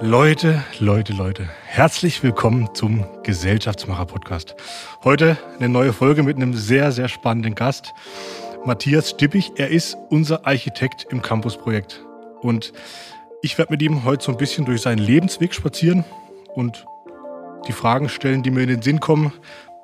[0.00, 4.56] Leute, Leute, Leute, herzlich willkommen zum Gesellschaftsmacher Podcast.
[5.04, 7.94] Heute eine neue Folge mit einem sehr, sehr spannenden Gast,
[8.64, 9.52] Matthias Stippig.
[9.56, 12.04] Er ist unser Architekt im Campus-Projekt.
[12.40, 12.72] Und
[13.40, 16.04] ich werde mit ihm heute so ein bisschen durch seinen Lebensweg spazieren
[16.54, 16.86] und
[17.68, 19.32] die Fragen stellen, die mir in den Sinn kommen.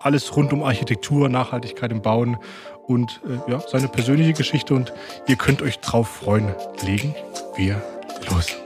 [0.01, 2.37] Alles rund um Architektur, Nachhaltigkeit im Bauen
[2.87, 4.75] und äh, ja, seine persönliche Geschichte.
[4.75, 4.93] Und
[5.29, 6.53] ihr könnt euch drauf freuen.
[6.85, 7.15] Legen
[7.57, 7.81] wir
[8.31, 8.57] los.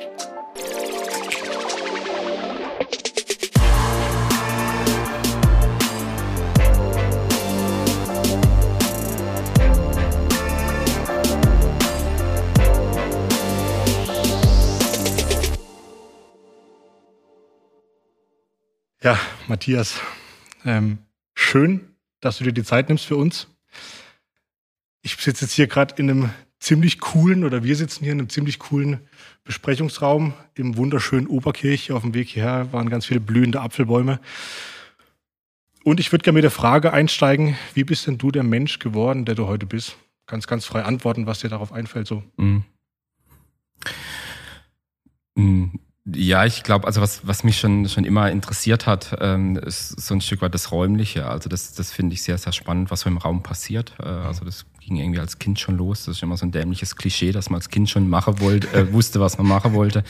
[19.04, 20.00] Ja, Matthias,
[20.64, 20.96] ähm,
[21.35, 21.82] schön,
[22.21, 23.49] dass du dir die Zeit nimmst für uns.
[25.03, 28.30] Ich sitze jetzt hier gerade in einem ziemlich coolen, oder wir sitzen hier in einem
[28.30, 29.07] ziemlich coolen
[29.44, 31.93] Besprechungsraum im wunderschönen Oberkirch.
[31.93, 34.20] Auf dem Weg hierher waren ganz viele blühende Apfelbäume.
[35.84, 39.27] Und ich würde gerne mit der Frage einsteigen, wie bist denn du der Mensch geworden,
[39.27, 39.98] der du heute bist?
[40.27, 42.06] Ganz, ganz frei antworten, was dir darauf einfällt.
[42.06, 42.22] So.
[42.38, 42.60] Mm.
[45.34, 45.78] Mm.
[46.06, 50.12] Ja, ich glaube, also was, was mich schon, schon immer interessiert hat, ähm, ist so
[50.14, 51.27] ein Stück weit das Räumliche.
[51.27, 53.94] Also das, das finde ich sehr, sehr spannend, was so im Raum passiert.
[53.98, 56.04] Äh, also das ging irgendwie als Kind schon los.
[56.04, 58.92] Das ist immer so ein dämliches Klischee, dass man als Kind schon machen wollte, äh,
[58.92, 60.04] wusste, was man machen wollte.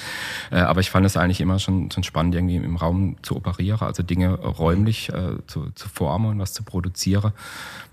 [0.51, 3.81] Äh, aber ich fand es eigentlich immer schon, schon spannend, irgendwie im Raum zu operieren,
[3.81, 7.33] also Dinge räumlich äh, zu, zu formen und was zu produzieren.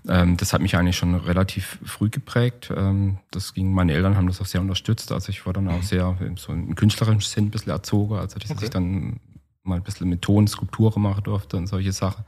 [0.08, 2.72] Ähm, das hat mich eigentlich schon relativ früh geprägt.
[2.74, 5.12] Ähm, das ging, meine Eltern haben das auch sehr unterstützt.
[5.12, 5.82] Also ich war dann auch mhm.
[5.82, 8.64] sehr so im künstlerischen Sinn ein bisschen erzogen, also dass okay.
[8.64, 9.20] ich dann
[9.64, 12.24] mal ein bisschen mit Ton Skulpturen machen durfte und solche Sachen.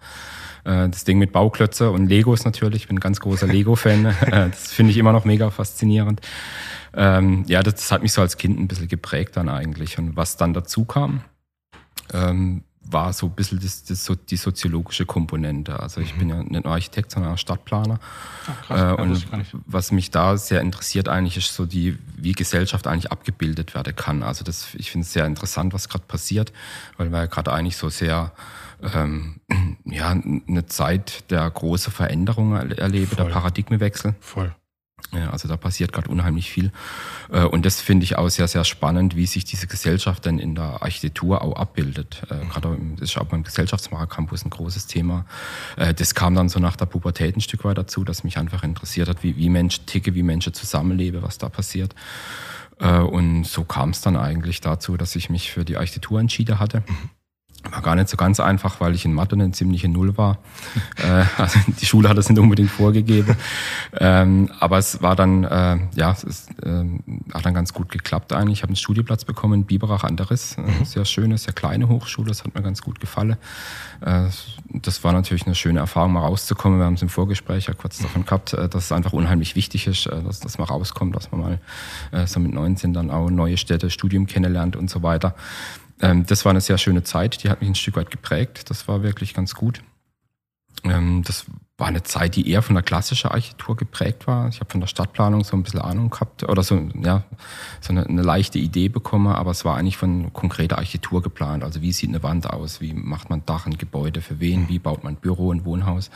[0.64, 2.82] Äh, das Ding mit Bauklötze und Legos natürlich.
[2.82, 4.04] Ich bin ein ganz großer Lego-Fan.
[4.24, 6.20] Äh, das finde ich immer noch mega faszinierend.
[6.94, 9.98] Ähm, ja, das hat mich so als Kind ein bisschen geprägt dann eigentlich.
[9.98, 11.22] Und was dann dazu kam,
[12.12, 15.80] ähm, war so ein bisschen das, das, so die soziologische Komponente.
[15.80, 16.18] Also ich mhm.
[16.18, 17.98] bin ja nicht nur Architekt, sondern auch Stadtplaner.
[18.46, 19.27] Ach, krass, äh, und
[19.67, 24.23] was mich da sehr interessiert eigentlich ist so die, wie Gesellschaft eigentlich abgebildet werden kann.
[24.23, 26.52] Also das, ich finde es sehr interessant, was gerade passiert,
[26.96, 28.33] weil wir ja gerade eigentlich so sehr
[28.94, 29.40] ähm,
[29.84, 33.27] ja, eine Zeit der großen Veränderungen erlebe, Voll.
[33.27, 34.14] der Paradigmenwechsel.
[34.20, 34.55] Voll.
[35.14, 36.73] Ja, also da passiert gerade unheimlich viel.
[37.30, 40.55] Äh, und das finde ich auch sehr, sehr spannend, wie sich diese Gesellschaft dann in
[40.55, 42.23] der Architektur auch abbildet.
[42.30, 42.48] Äh, mhm.
[42.48, 45.27] Gerade das ist auch beim Gesellschaftsmacher Campus ein großes Thema.
[45.77, 48.63] Äh, das kam dann so nach der Pubertät ein Stück weit dazu, dass mich einfach
[48.63, 51.95] interessiert hat, wie, wie Menschen ticke, wie Menschen zusammenleben, was da passiert.
[52.80, 56.83] Und so kam es dann eigentlich dazu, dass ich mich für die Architektur entschieden hatte.
[56.89, 57.11] Mhm
[57.70, 60.39] war gar nicht so ganz einfach, weil ich in Mathe eine ziemliche Null war.
[60.97, 63.36] äh, also die Schule hat das nicht unbedingt vorgegeben.
[63.98, 66.85] Ähm, aber es war dann, äh, ja, es ist, äh,
[67.33, 68.58] hat dann ganz gut geklappt eigentlich.
[68.58, 70.57] Ich habe einen Studieplatz bekommen in Biberach an der Riss.
[70.57, 70.85] Mhm.
[70.85, 73.36] Sehr schöne, sehr kleine Hochschule, das hat mir ganz gut gefallen.
[74.01, 74.29] Äh,
[74.69, 76.79] das war natürlich eine schöne Erfahrung, mal rauszukommen.
[76.79, 79.86] Wir haben es im Vorgespräch ja kurz davon gehabt, äh, dass es einfach unheimlich wichtig
[79.86, 81.58] ist, äh, dass, dass man rauskommt, dass man mal
[82.13, 85.35] äh, so mit 19 dann auch neue Städte, Studium kennenlernt und so weiter.
[86.00, 88.70] Ähm, das war eine sehr schöne Zeit, die hat mich ein Stück weit geprägt.
[88.70, 89.82] Das war wirklich ganz gut.
[90.84, 91.46] Ähm, das
[91.77, 94.48] war eine Zeit, die eher von der klassischen Architektur geprägt war.
[94.48, 97.24] Ich habe von der Stadtplanung so ein bisschen Ahnung gehabt oder so, ja,
[97.80, 101.64] so eine, eine, leichte Idee bekommen, aber es war eigentlich von konkreter Architektur geplant.
[101.64, 104.78] Also wie sieht eine Wand aus, wie macht man Dach, ein Gebäude, für wen, wie
[104.78, 106.11] baut man Büro, ein Wohnhaus.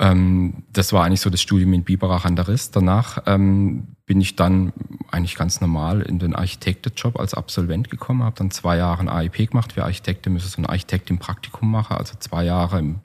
[0.00, 2.70] Ähm, das war eigentlich so das Studium in Biberach an der Riss.
[2.70, 4.72] Danach ähm, bin ich dann
[5.10, 9.50] eigentlich ganz normal in den Architektenjob als Absolvent gekommen, habe dann zwei Jahre ein AIP
[9.50, 9.76] gemacht.
[9.76, 13.00] Wir Architekten müssen so ein Architekt im Praktikum machen, also zwei Jahre im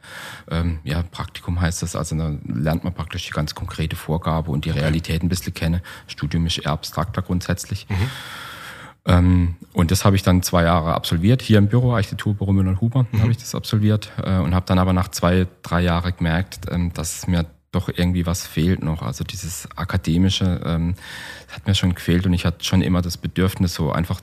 [0.50, 4.64] ähm, ja, Praktikum heißt das, also da lernt man praktisch die ganz konkrete Vorgabe und
[4.64, 5.82] die Realität ein bisschen kennen.
[6.08, 7.88] Studium ist eher abstrakter grundsätzlich.
[7.90, 8.10] Mhm.
[9.06, 13.06] Ähm, und das habe ich dann zwei Jahre absolviert, hier im Büro, Architekturbüro Müller Huber,
[13.12, 13.22] mhm.
[13.22, 16.92] habe ich das absolviert äh, und habe dann aber nach zwei, drei Jahren gemerkt, ähm,
[16.94, 19.02] dass mir doch irgendwie was fehlt noch.
[19.02, 20.96] Also dieses akademische ähm,
[21.52, 24.22] hat mir schon gefehlt und ich hatte schon immer das Bedürfnis, so einfach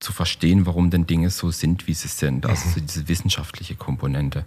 [0.00, 2.46] zu verstehen, warum denn Dinge so sind, wie sie sind.
[2.46, 4.44] Also so diese wissenschaftliche Komponente.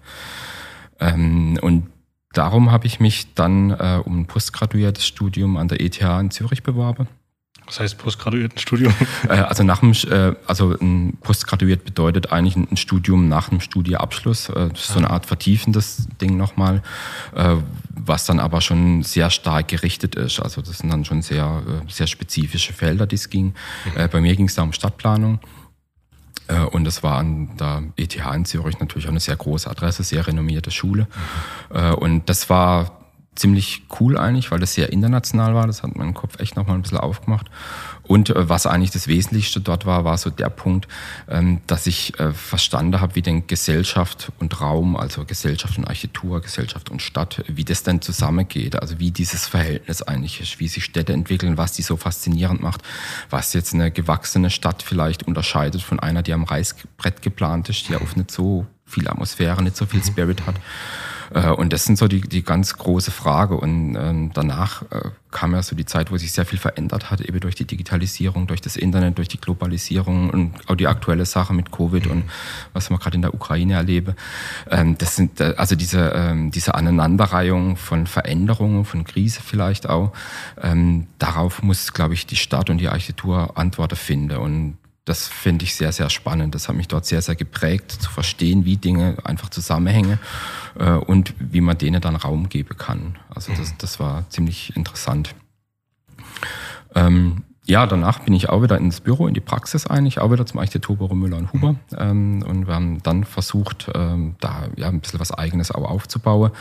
[1.00, 1.88] Ähm, und
[2.34, 6.63] darum habe ich mich dann äh, um ein postgraduiertes Studium an der ETH in Zürich
[6.63, 7.07] beworben
[7.68, 8.94] was heißt Postgraduiertenstudium?
[9.28, 14.50] Äh, also nach dem, äh, also ein Postgraduiert bedeutet eigentlich ein Studium nach dem Studieabschluss.
[14.50, 16.81] Äh, das ist so eine Art vertiefendes Ding nochmal,
[17.90, 20.40] was dann aber schon sehr stark gerichtet ist.
[20.40, 23.54] Also das sind dann schon sehr, sehr spezifische Felder, die es ging.
[23.86, 24.10] Mhm.
[24.12, 25.40] Bei mir ging es da um Stadtplanung.
[26.72, 30.25] Und das war an der ETH in Zürich natürlich auch eine sehr große Adresse, sehr
[30.25, 31.08] renommierte Schule.
[31.74, 31.94] Mhm.
[31.96, 33.06] Und das war
[33.38, 35.68] ziemlich cool eigentlich, weil das sehr international war.
[35.68, 37.48] Das hat meinen Kopf echt nochmal ein bisschen aufgemacht.
[38.04, 40.88] Und äh, was eigentlich das Wesentlichste dort war, war so der Punkt,
[41.30, 46.42] ähm, dass ich äh, verstanden habe, wie denn Gesellschaft und Raum, also Gesellschaft und Architektur,
[46.42, 48.81] Gesellschaft und Stadt, wie das denn zusammengeht.
[48.81, 52.81] Also wie dieses Verhältnis eigentlich ist, wie sich Städte entwickeln, was die so faszinierend macht,
[53.30, 57.94] was jetzt eine gewachsene Stadt vielleicht unterscheidet von einer, die am Reißbrett geplant ist, die
[57.94, 60.56] ja oft nicht so viel Atmosphäre, nicht so viel Spirit hat.
[61.34, 63.56] Äh, und das sind so die, die ganz große Frage.
[63.56, 67.22] Und ähm, danach äh, kam ja so die Zeit, wo sich sehr viel verändert hat,
[67.22, 71.54] eben durch die Digitalisierung, durch das Internet, durch die Globalisierung und auch die aktuelle Sache
[71.54, 72.24] mit Covid und
[72.74, 74.16] was wir gerade in der Ukraine erleben.
[74.70, 80.14] Ähm, das sind äh, also diese, ähm, diese Aneinanderreihung von Veränderungen, von Krise vielleicht auch.
[80.62, 84.38] Ähm, darauf muss, glaube ich, die Stadt und die Architektur Antworten finden.
[84.38, 86.54] Und das finde ich sehr, sehr spannend.
[86.54, 90.19] Das hat mich dort sehr, sehr geprägt, zu verstehen, wie Dinge einfach zusammenhängen
[90.77, 93.18] äh, und wie man denen dann Raum geben kann.
[93.33, 95.33] Also das, das war ziemlich interessant.
[96.94, 100.45] Ähm, ja, danach bin ich auch wieder ins Büro, in die Praxis eigentlich, auch wieder
[100.45, 101.75] zum Architekturbüro Müller und Huber.
[101.98, 106.51] Ähm, und wir haben dann versucht, ähm, da ja, ein bisschen was Eigenes auch aufzubauen.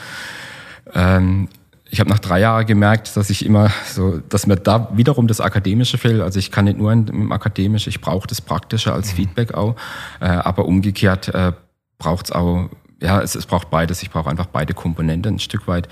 [0.95, 1.49] Ähm,
[1.91, 5.41] ich habe nach drei Jahren gemerkt, dass ich immer so, dass mir da wiederum das
[5.41, 6.21] Akademische fehlt.
[6.21, 9.17] Also ich kann nicht nur im Akademischen, ich brauche das Praktische als mhm.
[9.17, 9.77] Feedback auch.
[10.21, 11.53] Äh, aber umgekehrt äh,
[11.99, 12.69] braucht es auch
[13.01, 14.03] ja, es, es braucht beides.
[14.03, 15.89] Ich brauche einfach beide Komponenten ein Stück weit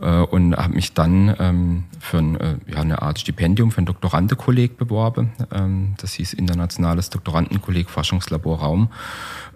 [0.00, 3.86] äh, und habe mich dann ähm, für ein, äh, ja, eine Art Stipendium für ein
[3.86, 5.32] Doktorandenkolleg beworben.
[5.52, 8.90] Ähm, das hieß Internationales Doktorandenkolleg Forschungslabor Raum.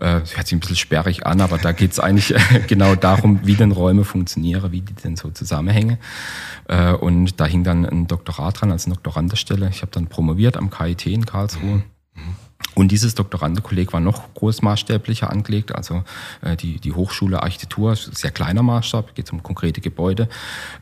[0.01, 2.35] Äh, hört sich ein bisschen sperrig an, aber da geht es eigentlich
[2.67, 5.99] genau darum, wie denn Räume funktionieren, wie die denn so zusammenhängen.
[6.67, 9.69] Äh, und da hing dann ein Doktorat dran als Doktorandenstelle.
[9.69, 11.83] Ich habe dann promoviert am KIT in Karlsruhe.
[12.15, 12.39] Mhm.
[12.79, 16.05] Und dieses Doktorandenkolleg war noch großmaßstäblicher angelegt, also
[16.43, 20.29] äh, die, die Hochschule Architektur, sehr kleiner Maßstab, geht um konkrete Gebäude.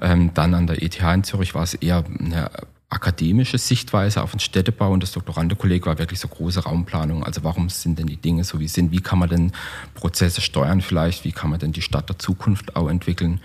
[0.02, 2.50] Ähm, dann an der ETH in Zürich war es eher eine
[2.90, 7.24] akademische Sichtweise auf den Städtebau und das Doktorandenkolleg war wirklich so große Raumplanung.
[7.24, 8.92] Also warum sind denn die Dinge so wie sind?
[8.92, 9.52] Wie kann man denn
[9.94, 11.24] Prozesse steuern vielleicht?
[11.24, 13.40] Wie kann man denn die Stadt der Zukunft auch entwickeln?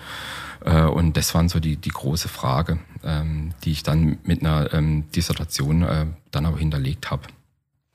[0.65, 4.73] Äh, und das waren so die, die große Frage, ähm, die ich dann mit einer
[4.73, 7.23] ähm, Dissertation äh, dann auch hinterlegt habe.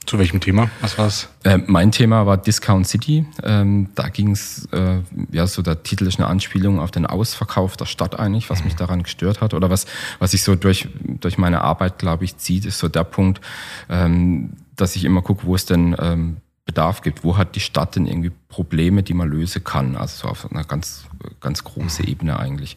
[0.06, 0.70] Zu welchem Thema?
[0.80, 1.28] Was war's?
[1.42, 3.26] Äh, mein Thema war Discount City.
[3.42, 5.00] Ähm, da ging's, äh,
[5.32, 8.66] ja, so der Titel ist eine Anspielung auf den Ausverkauf der Stadt eigentlich, was mhm.
[8.66, 9.52] mich daran gestört hat.
[9.52, 9.86] Oder was,
[10.20, 13.40] was ich so durch, durch meine Arbeit, glaube ich, zieht, ist so der Punkt,
[13.88, 16.36] ähm, dass ich immer gucke, wo es denn ähm,
[16.66, 17.22] Bedarf gibt.
[17.22, 19.96] Wo hat die Stadt denn irgendwie Probleme, die man lösen kann?
[19.96, 21.06] Also so auf einer ganz,
[21.40, 22.06] ganz großen.
[22.06, 22.76] Ebene eigentlich.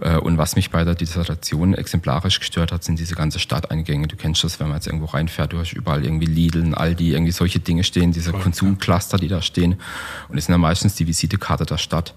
[0.00, 4.06] Äh, und was mich bei der Dissertation exemplarisch gestört hat, sind diese ganze Stadteingänge.
[4.06, 7.32] Du kennst das, wenn man jetzt irgendwo reinfährt, du hast überall irgendwie Lidl, Aldi, irgendwie
[7.32, 9.80] solche Dinge stehen, diese Konsumcluster, die da stehen.
[10.28, 12.14] Und es sind ja meistens die Visitekarte der Stadt.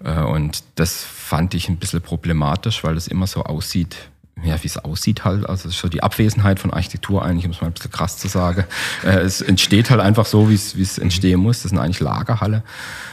[0.00, 0.06] Mhm.
[0.06, 3.96] Äh, und das fand ich ein bisschen problematisch, weil es immer so aussieht,
[4.42, 5.48] ja, wie es aussieht halt.
[5.48, 8.64] Also so die Abwesenheit von Architektur eigentlich, um es mal ein bisschen krass zu sagen.
[9.04, 11.62] Äh, es entsteht halt einfach so, wie es, wie es entstehen muss.
[11.62, 12.62] Das sind eigentlich Lagerhalle.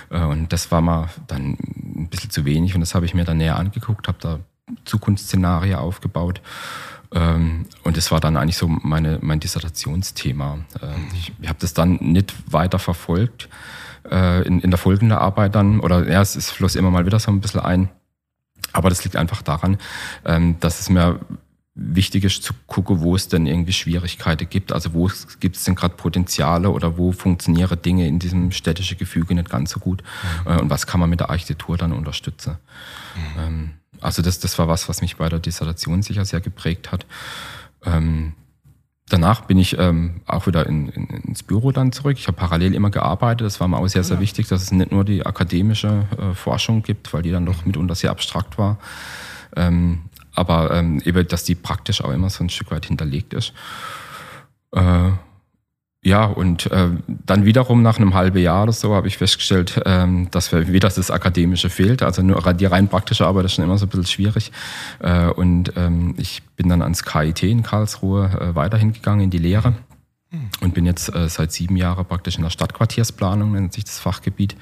[0.10, 1.58] Äh, und das war mal dann
[1.96, 2.76] ein bisschen zu wenig.
[2.76, 4.40] Und das habe ich mir dann näher angeguckt, habe da
[4.86, 6.42] Zukunftsszenarien aufgebaut.
[7.14, 10.60] Ähm, und das war dann eigentlich so meine, mein Dissertationsthema.
[10.82, 13.50] Ähm, ich habe das dann nicht weiter verfolgt
[14.10, 15.80] äh, in, in der folgenden Arbeit dann.
[15.80, 17.90] Oder ja, es, es floss immer mal wieder so ein bisschen ein
[18.78, 19.78] aber das liegt einfach daran,
[20.24, 21.20] ähm, dass es mir
[21.74, 24.72] wichtig ist zu gucken, wo es denn irgendwie Schwierigkeiten gibt.
[24.72, 25.10] Also wo
[25.40, 29.72] gibt es denn gerade Potenziale oder wo funktionieren Dinge in diesem städtischen Gefüge nicht ganz
[29.72, 30.04] so gut
[30.46, 30.52] mhm.
[30.52, 32.58] Äh, und was kann man mit der Architektur dann unterstützen.
[33.16, 33.42] Mhm.
[33.42, 37.08] Ähm, also das, das war was, was mich bei der Dissertation sicher sehr geprägt hat.
[37.84, 38.34] Ähm,
[39.10, 42.18] danach bin ich ähm, auch wieder in, in, ins Büro dann zurück.
[42.20, 43.46] Ich habe parallel immer gearbeitet.
[43.46, 44.22] Das war mir auch sehr, sehr ja.
[44.22, 47.96] wichtig, dass es nicht nur die akademische äh, Forschung gibt, weil die dann doch mitunter
[47.96, 48.78] sehr abstrakt war.
[49.56, 50.02] Ähm,
[50.34, 53.54] aber ähm, eben, dass die praktisch auch immer so ein Stück weit hinterlegt ist.
[54.72, 55.12] Äh,
[56.08, 56.88] ja, und äh,
[57.26, 60.88] dann wiederum nach einem halben Jahr oder so habe ich festgestellt, ähm, dass wir wieder
[60.88, 62.02] das Akademische fehlt.
[62.02, 64.54] Also nur die rein praktische Arbeit ist schon immer so ein bisschen schwierig.
[65.00, 69.38] Äh, und ähm, ich bin dann ans KIT in Karlsruhe äh, weiterhin gegangen in die
[69.38, 69.74] Lehre
[70.62, 74.56] und bin jetzt äh, seit sieben Jahren praktisch in der Stadtquartiersplanung, nennt sich das Fachgebiet.
[74.56, 74.62] Mhm.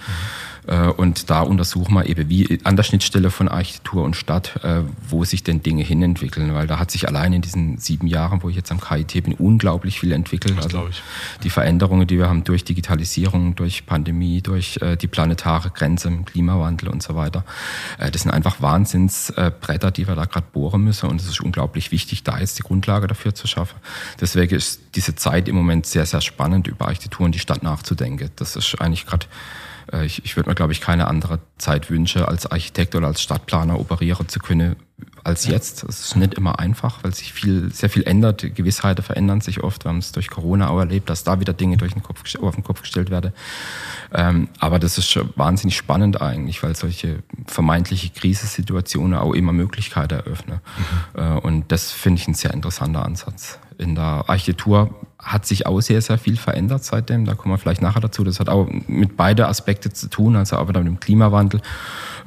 [0.67, 4.81] Äh, und da untersuchen wir eben wie an der Schnittstelle von Architektur und Stadt, äh,
[5.07, 6.53] wo sich denn Dinge hinentwickeln.
[6.53, 9.33] Weil da hat sich allein in diesen sieben Jahren, wo ich jetzt am KIT bin,
[9.33, 10.57] unglaublich viel entwickelt.
[10.57, 10.89] Das also
[11.43, 16.25] die Veränderungen, die wir haben durch Digitalisierung, durch Pandemie, durch äh, die planetare Grenze im
[16.25, 17.43] Klimawandel und so weiter.
[17.97, 21.09] Äh, das sind einfach Wahnsinnsbretter, die wir da gerade bohren müssen.
[21.09, 23.75] Und es ist unglaublich wichtig, da jetzt die Grundlage dafür zu schaffen.
[24.19, 28.29] Deswegen ist diese Zeit im Moment sehr, sehr spannend, über Architektur und die Stadt nachzudenken.
[28.35, 29.29] Das ist eigentlich gerade äh,
[30.03, 33.79] ich, ich würde mir, glaube ich, keine andere Zeit wünschen, als Architekt oder als Stadtplaner
[33.79, 34.75] operieren zu können,
[35.23, 35.83] als jetzt.
[35.83, 38.55] Es ist nicht immer einfach, weil sich viel, sehr viel ändert.
[38.55, 39.83] Gewissheiten verändern sich oft.
[39.83, 42.55] Wir haben es durch Corona auch erlebt, dass da wieder Dinge durch den Kopf, auf
[42.55, 43.33] den Kopf gestellt werden.
[44.13, 50.13] Ähm, aber das ist schon wahnsinnig spannend eigentlich, weil solche vermeintliche Krisensituationen auch immer Möglichkeiten
[50.13, 50.61] eröffnen.
[51.15, 51.19] Mhm.
[51.19, 53.59] Äh, und das finde ich ein sehr interessanter Ansatz.
[53.77, 54.95] In der Architektur
[55.25, 57.25] hat sich auch sehr, sehr viel verändert seitdem.
[57.25, 58.23] Da kommen wir vielleicht nachher dazu.
[58.23, 61.61] Das hat auch mit beide Aspekte zu tun, also auch mit dem Klimawandel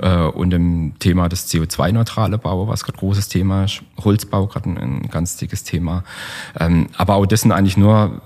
[0.01, 3.83] äh, und dem Thema des CO2-neutrale Bau, was gerade großes Thema ist.
[4.03, 6.03] Holzbau gerade ein, ein, ganz dickes Thema.
[6.59, 8.21] Ähm, aber auch das sind eigentlich nur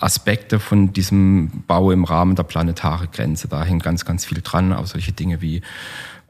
[0.00, 3.46] Aspekte von diesem Bau im Rahmen der planetaren Grenze.
[3.46, 4.72] Da hängt ganz, ganz viel dran.
[4.72, 5.62] Auch solche Dinge wie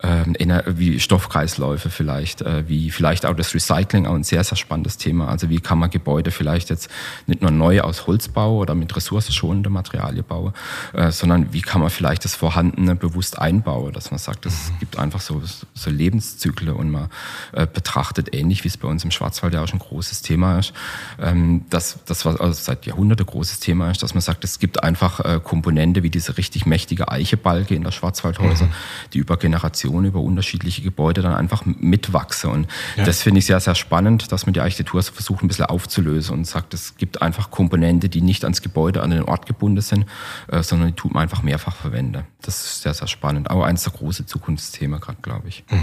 [0.00, 5.28] wie Stoffkreisläufe vielleicht, äh, wie vielleicht auch das Recycling, auch ein sehr, sehr spannendes Thema.
[5.28, 6.88] Also wie kann man Gebäude vielleicht jetzt
[7.26, 10.52] nicht nur neu aus Holz bauen oder mit ressourcenschonenden Materialien bauen,
[10.93, 14.78] äh, sondern wie kann man vielleicht das Vorhandene bewusst einbauen, dass man sagt, es mhm.
[14.78, 15.43] gibt einfach so,
[15.75, 17.09] so Lebenszyklen und man
[17.52, 20.61] äh, betrachtet ähnlich, wie es bei uns im Schwarzwald ja auch schon ein großes Thema
[20.61, 20.75] ist,
[21.21, 24.83] ähm, dass das was also seit Jahrhunderten großes Thema ist, dass man sagt, es gibt
[24.83, 28.73] einfach Komponente wie diese richtig mächtige Eichebalge in der Schwarzwaldhäuser, mhm.
[29.12, 32.49] die über Generationen Informationen über unterschiedliche Gebäude dann einfach mitwachse.
[32.49, 32.66] Und
[32.97, 33.04] ja.
[33.04, 36.35] das finde ich sehr, sehr spannend, dass man die Architektur so versucht, ein bisschen aufzulösen
[36.35, 40.07] und sagt, es gibt einfach Komponente, die nicht ans Gebäude, an den Ort gebunden sind,
[40.49, 42.25] äh, sondern die tut man einfach mehrfach verwenden.
[42.42, 43.50] Das ist sehr, sehr spannend.
[43.50, 45.64] Auch eines der großen Zukunftsthemen gerade, glaube ich.
[45.71, 45.78] Mhm.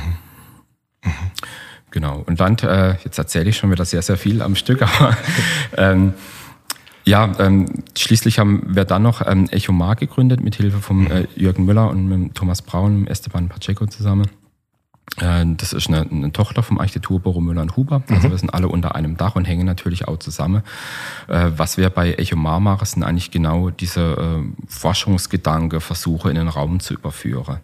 [1.04, 1.12] Mhm.
[1.92, 2.24] Genau.
[2.26, 5.18] Und dann, äh, jetzt erzähle ich schon wieder sehr, sehr viel am Stück, aber
[5.78, 6.14] ähm,
[7.06, 11.28] ja, ähm, schließlich haben wir dann noch ähm, Echo Mar gegründet mit Hilfe von äh,
[11.36, 14.28] Jürgen Müller und mit Thomas Braun Esteban Pacheco zusammen.
[15.18, 18.04] Äh, das ist eine, eine, Tochter vom Architekturbüro Müller und Huber.
[18.10, 18.32] Also mhm.
[18.32, 20.64] wir sind alle unter einem Dach und hängen natürlich auch zusammen.
[21.28, 26.36] Äh, was wir bei Echo Mar machen, sind eigentlich genau diese äh, Forschungsgedanke, Versuche in
[26.36, 27.60] den Raum zu überführen.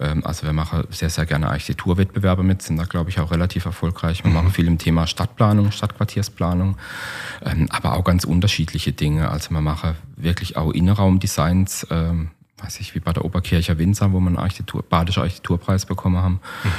[0.00, 3.66] Ähm, also wir machen sehr, sehr gerne Architekturwettbewerbe mit, sind da glaube ich auch relativ
[3.66, 4.24] erfolgreich.
[4.24, 4.36] Wir mhm.
[4.36, 6.76] machen viel im Thema Stadtplanung, Stadtquartiersplanung,
[7.44, 9.30] ähm, aber auch ganz unterschiedliche Dinge.
[9.30, 14.20] Also wir machen wirklich auch Innenraumdesigns, ähm, weiß ich, wie bei der Oberkircher Winzer, wo
[14.20, 16.70] wir einen Architektur, Badischer Architekturpreis bekommen haben, mhm.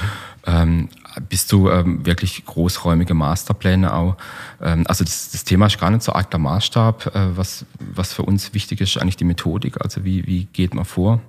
[0.45, 0.89] ähm,
[1.29, 4.15] bis zu ähm, wirklich großräumige Masterpläne auch.
[4.61, 7.15] Ähm, also das, das, Thema ist gar nicht so arg der Maßstab.
[7.15, 9.81] Äh, was, was für uns wichtig ist, eigentlich die Methodik.
[9.81, 11.21] Also wie, wie geht man vor?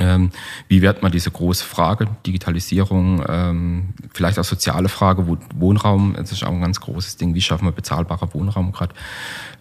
[0.00, 0.30] Ähm,
[0.66, 6.42] wie wird man diese große Frage, Digitalisierung, ähm, vielleicht auch soziale Frage, Wohnraum, das ist
[6.42, 8.94] auch ein ganz großes Ding, wie schaffen wir bezahlbarer Wohnraum gerade?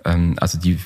[0.06, 0.80] Ähm, also die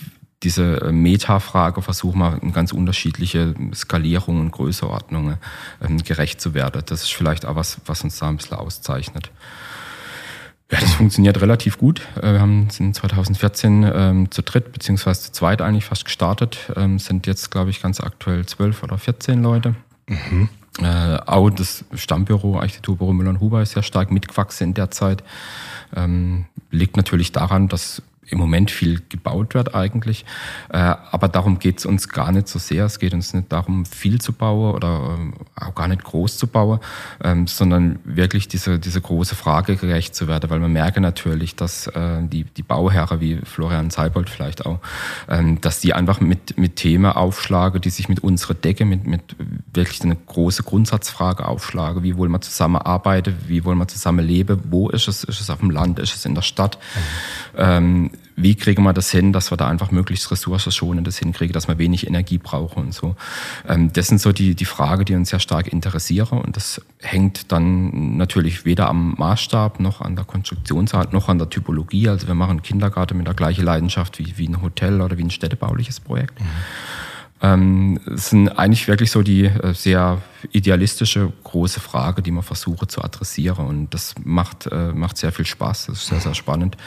[0.44, 5.38] diese äh, Metafrage versuchen wir in ganz unterschiedliche Skalierungen und Größeordnungen
[5.82, 6.84] ähm, gerecht zu werden.
[6.86, 9.32] Das ist vielleicht auch was, was uns da ein bisschen auszeichnet.
[10.72, 12.02] Ja, das funktioniert relativ gut.
[12.18, 16.72] Äh, wir haben sind 2014 ähm, zu dritt beziehungsweise zu zweit eigentlich fast gestartet.
[16.76, 19.76] Ähm, sind jetzt, glaube ich, ganz aktuell zwölf oder 14 Leute.
[20.08, 20.50] Mhm.
[20.80, 25.24] Äh, auch das Stammbüro, Architekturbüro Müller und Huber ist sehr stark mitgewachsen in der Zeit.
[25.96, 30.26] Ähm, liegt natürlich daran, dass im Moment viel gebaut wird eigentlich.
[30.70, 32.86] Äh, aber darum geht es uns gar nicht so sehr.
[32.86, 36.48] Es geht uns nicht darum, viel zu bauen oder ähm, auch gar nicht groß zu
[36.48, 36.80] bauen,
[37.24, 41.88] ähm, sondern wirklich diese, diese große Frage gerecht zu werden, weil man merke natürlich, dass
[41.88, 44.80] äh, die, die Bauherren wie Florian Seibold vielleicht auch,
[45.30, 49.36] ähm, dass die einfach mit, mit Themen aufschlagen, die sich mit unserer Decke, mit, mit
[49.74, 52.04] wirklich eine große Grundsatzfrage aufschlagen.
[52.04, 53.36] Wie wollen wir zusammenarbeiten?
[53.48, 54.60] Wie wollen wir zusammen leben?
[54.66, 55.24] Wo ist es?
[55.24, 56.00] Ist es auf dem Land?
[56.00, 56.78] Ist es in der Stadt?
[57.58, 61.80] Mhm wie kriegen wir das hin, dass wir da einfach möglichst ressourcenschonendes hinkriegen, dass wir
[61.80, 63.16] wenig Energie brauchen und so.
[63.68, 67.52] Ähm, das sind so die, die Fragen, die uns sehr stark interessieren und das hängt
[67.52, 72.08] dann natürlich weder am Maßstab noch an der Konstruktionsart noch an der Typologie.
[72.08, 75.32] Also wir machen Kindergarten mit der gleichen Leidenschaft wie, wie ein Hotel oder wie ein
[75.32, 76.40] städtebauliches Projekt.
[76.40, 76.46] Mhm.
[77.42, 82.88] Ähm, es sind eigentlich wirklich so die äh, sehr idealistische große Frage, die man versuche
[82.88, 83.66] zu adressieren.
[83.66, 85.88] Und das macht, äh, macht sehr viel Spaß.
[85.88, 86.78] Das ist sehr, sehr spannend,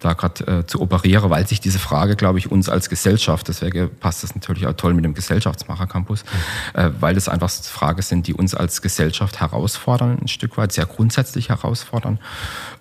[0.00, 3.90] da gerade äh, zu operieren, weil sich diese Frage, glaube ich, uns als Gesellschaft, deswegen
[3.98, 6.24] passt das natürlich auch toll mit dem Gesellschaftsmacher Campus,
[6.74, 6.80] mhm.
[6.80, 10.86] äh, weil das einfach Fragen sind, die uns als Gesellschaft herausfordern, ein Stück weit, sehr
[10.86, 12.18] grundsätzlich herausfordern.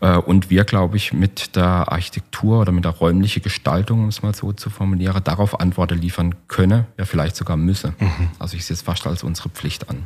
[0.02, 4.22] Äh, und wir, glaube ich, mit der Architektur oder mit der räumlichen Gestaltung, um es
[4.22, 7.94] mal so zu formulieren, darauf Antworten liefern können, ja vielleicht sogar müsse.
[8.00, 8.30] Mhm.
[8.40, 10.06] Also ich sehe es fast als unsere Pflicht an.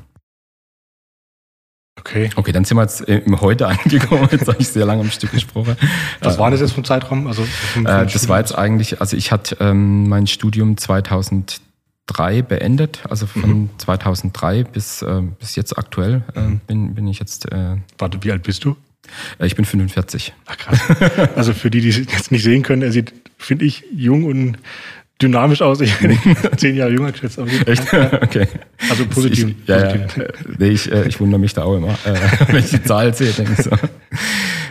[2.01, 2.31] Okay.
[2.35, 4.27] Okay, dann sind wir jetzt im Heute angekommen.
[4.31, 5.77] Jetzt habe ich sehr lange am Stück gesprochen.
[6.19, 7.27] Was war das jetzt vom Zeitraum?
[7.27, 12.41] Also vom, vom äh, das war jetzt eigentlich, also ich hatte ähm, mein Studium 2003
[12.41, 13.69] beendet, also von mhm.
[13.77, 16.61] 2003 bis, äh, bis jetzt aktuell äh, mhm.
[16.65, 17.51] bin, bin ich jetzt.
[17.51, 18.75] Äh, Warte, wie alt bist du?
[19.39, 20.33] Äh, ich bin 45.
[20.47, 20.79] Ach krass.
[21.35, 24.57] Also für die, die es jetzt nicht sehen können, er sieht, finde ich, jung und
[25.21, 25.81] dynamisch aus.
[25.81, 26.17] Ich bin
[26.57, 27.39] zehn Jahre jünger geschätzt.
[27.65, 27.93] Echt?
[28.21, 28.47] okay.
[28.89, 29.55] Also positiv.
[29.61, 30.17] Ich, ja, positiv.
[30.17, 30.23] Ja.
[30.57, 32.15] Nee, ich, äh, ich wundere mich da auch immer, äh,
[32.47, 33.31] wenn ich die Zahl sehe.
[33.31, 33.71] Denke ich so.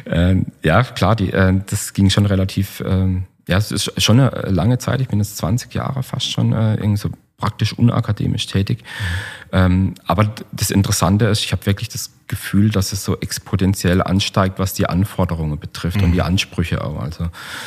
[0.06, 4.50] Ähm, ja, klar, die, äh, das ging schon relativ, ähm, ja, es ist schon eine
[4.50, 5.00] lange Zeit.
[5.00, 8.82] Ich bin jetzt 20 Jahre fast schon äh, irgendwie so praktisch unakademisch tätig.
[8.82, 9.39] Mhm.
[9.52, 14.60] Ähm, aber das Interessante ist, ich habe wirklich das Gefühl, dass es so exponentiell ansteigt,
[14.60, 16.04] was die Anforderungen betrifft mhm.
[16.04, 17.00] und die Ansprüche auch.
[17.00, 17.24] Also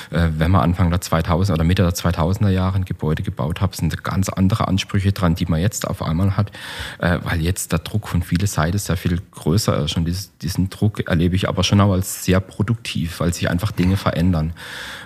[0.10, 3.76] äh, wenn man Anfang der 2000 oder Mitte der 2000er Jahre ein Gebäude gebaut hat,
[3.76, 6.54] sind ganz andere Ansprüche dran, die man jetzt auf einmal hat,
[7.00, 9.98] äh, weil jetzt der Druck von vielen Seiten sehr viel größer ist.
[9.98, 13.74] Und dieses, diesen Druck erlebe ich aber schon auch als sehr produktiv, weil sich einfach
[13.74, 14.54] Dinge verändern.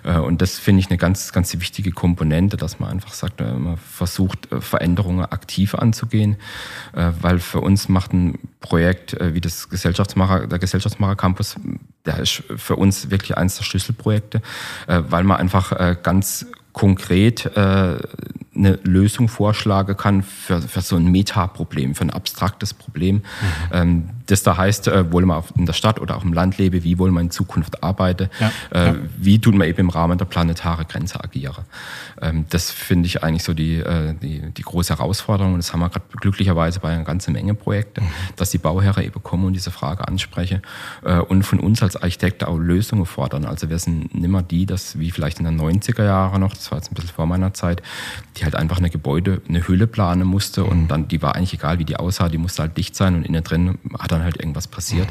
[0.03, 3.51] Äh, und das finde ich eine ganz, ganz wichtige Komponente, dass man einfach sagt, äh,
[3.51, 6.37] man versucht, äh, Veränderungen aktiv anzugehen,
[6.93, 11.55] weil für uns macht ein Projekt wie das Gesellschaftsmacher, der Gesellschaftsmacher Campus,
[12.07, 14.41] der ist für uns wirklich eines der Schlüsselprojekte,
[14.87, 17.97] äh, weil man einfach äh, ganz konkret äh,
[18.57, 23.15] eine Lösung vorschlagen kann für, für so ein Metaproblem, für ein abstraktes Problem.
[23.15, 23.21] Mhm.
[23.71, 26.83] Ähm, das da heißt, äh, wollen wir in der Stadt oder auch im Land leben,
[26.83, 28.95] wie wollen wir in Zukunft arbeiten, ja, äh, ja.
[29.17, 31.63] wie tun wir eben im Rahmen der planetaren Grenze agieren.
[32.21, 35.79] Ähm, das finde ich eigentlich so die, äh, die, die große Herausforderung und das haben
[35.79, 38.07] wir gerade glücklicherweise bei einer ganzen Menge Projekte, mhm.
[38.35, 40.61] dass die Bauherren eben kommen und diese Frage ansprechen
[41.03, 43.45] äh, und von uns als Architekten auch Lösungen fordern.
[43.45, 46.77] Also wir sind nimmer die, dass wie vielleicht in den 90er Jahren noch, das war
[46.77, 47.81] jetzt ein bisschen vor meiner Zeit,
[48.37, 50.87] die halt einfach eine Gebäude, eine Hülle planen musste und mhm.
[50.87, 53.43] dann, die war eigentlich egal, wie die aussah, die musste halt dicht sein und innen
[53.43, 55.07] drin hat dann halt irgendwas passiert.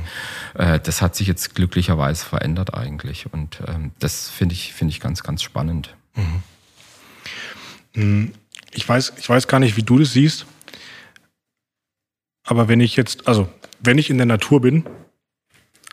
[0.55, 0.61] Mhm.
[0.61, 5.01] Äh, das hat sich jetzt glücklicherweise verändert eigentlich und ähm, das finde ich, finde ich
[5.01, 5.95] ganz, ganz spannend.
[6.15, 6.43] Mhm.
[7.95, 8.33] mhm.
[8.73, 10.45] Ich weiß, ich weiß gar nicht, wie du das siehst,
[12.45, 13.49] aber wenn ich jetzt, also
[13.81, 14.85] wenn ich in der Natur bin,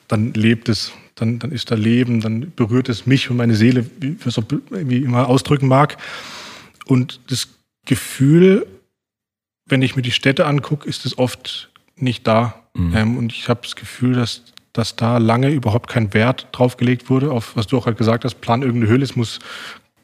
[0.08, 3.86] dann lebt es, dann, dann ist da Leben, dann berührt es mich und meine Seele,
[4.00, 5.98] wie ich es irgendwie immer ausdrücken mag.
[6.86, 7.48] Und das
[7.86, 8.68] Gefühl,
[9.66, 12.64] wenn ich mir die Städte angucke, ist es oft nicht da.
[12.74, 12.96] Mhm.
[12.96, 17.10] Ähm, und ich habe das Gefühl, dass, dass da lange überhaupt kein Wert drauf gelegt
[17.10, 19.40] wurde, auf was du auch halt gesagt hast, plan irgendeine Höhle, es muss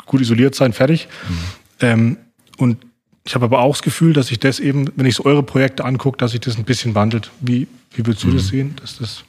[0.06, 1.08] gut isoliert sein, fertig.
[1.28, 1.38] Mhm.
[1.82, 2.18] Ähm,
[2.58, 2.78] und
[3.26, 5.86] ich habe aber auch das Gefühl, dass sich das eben, wenn ich so eure Projekte
[5.86, 7.32] angucke, dass sich das ein bisschen wandelt.
[7.42, 8.34] Wie, wie würdest du mhm.
[8.34, 8.76] das sehen?
[8.78, 9.24] Dass das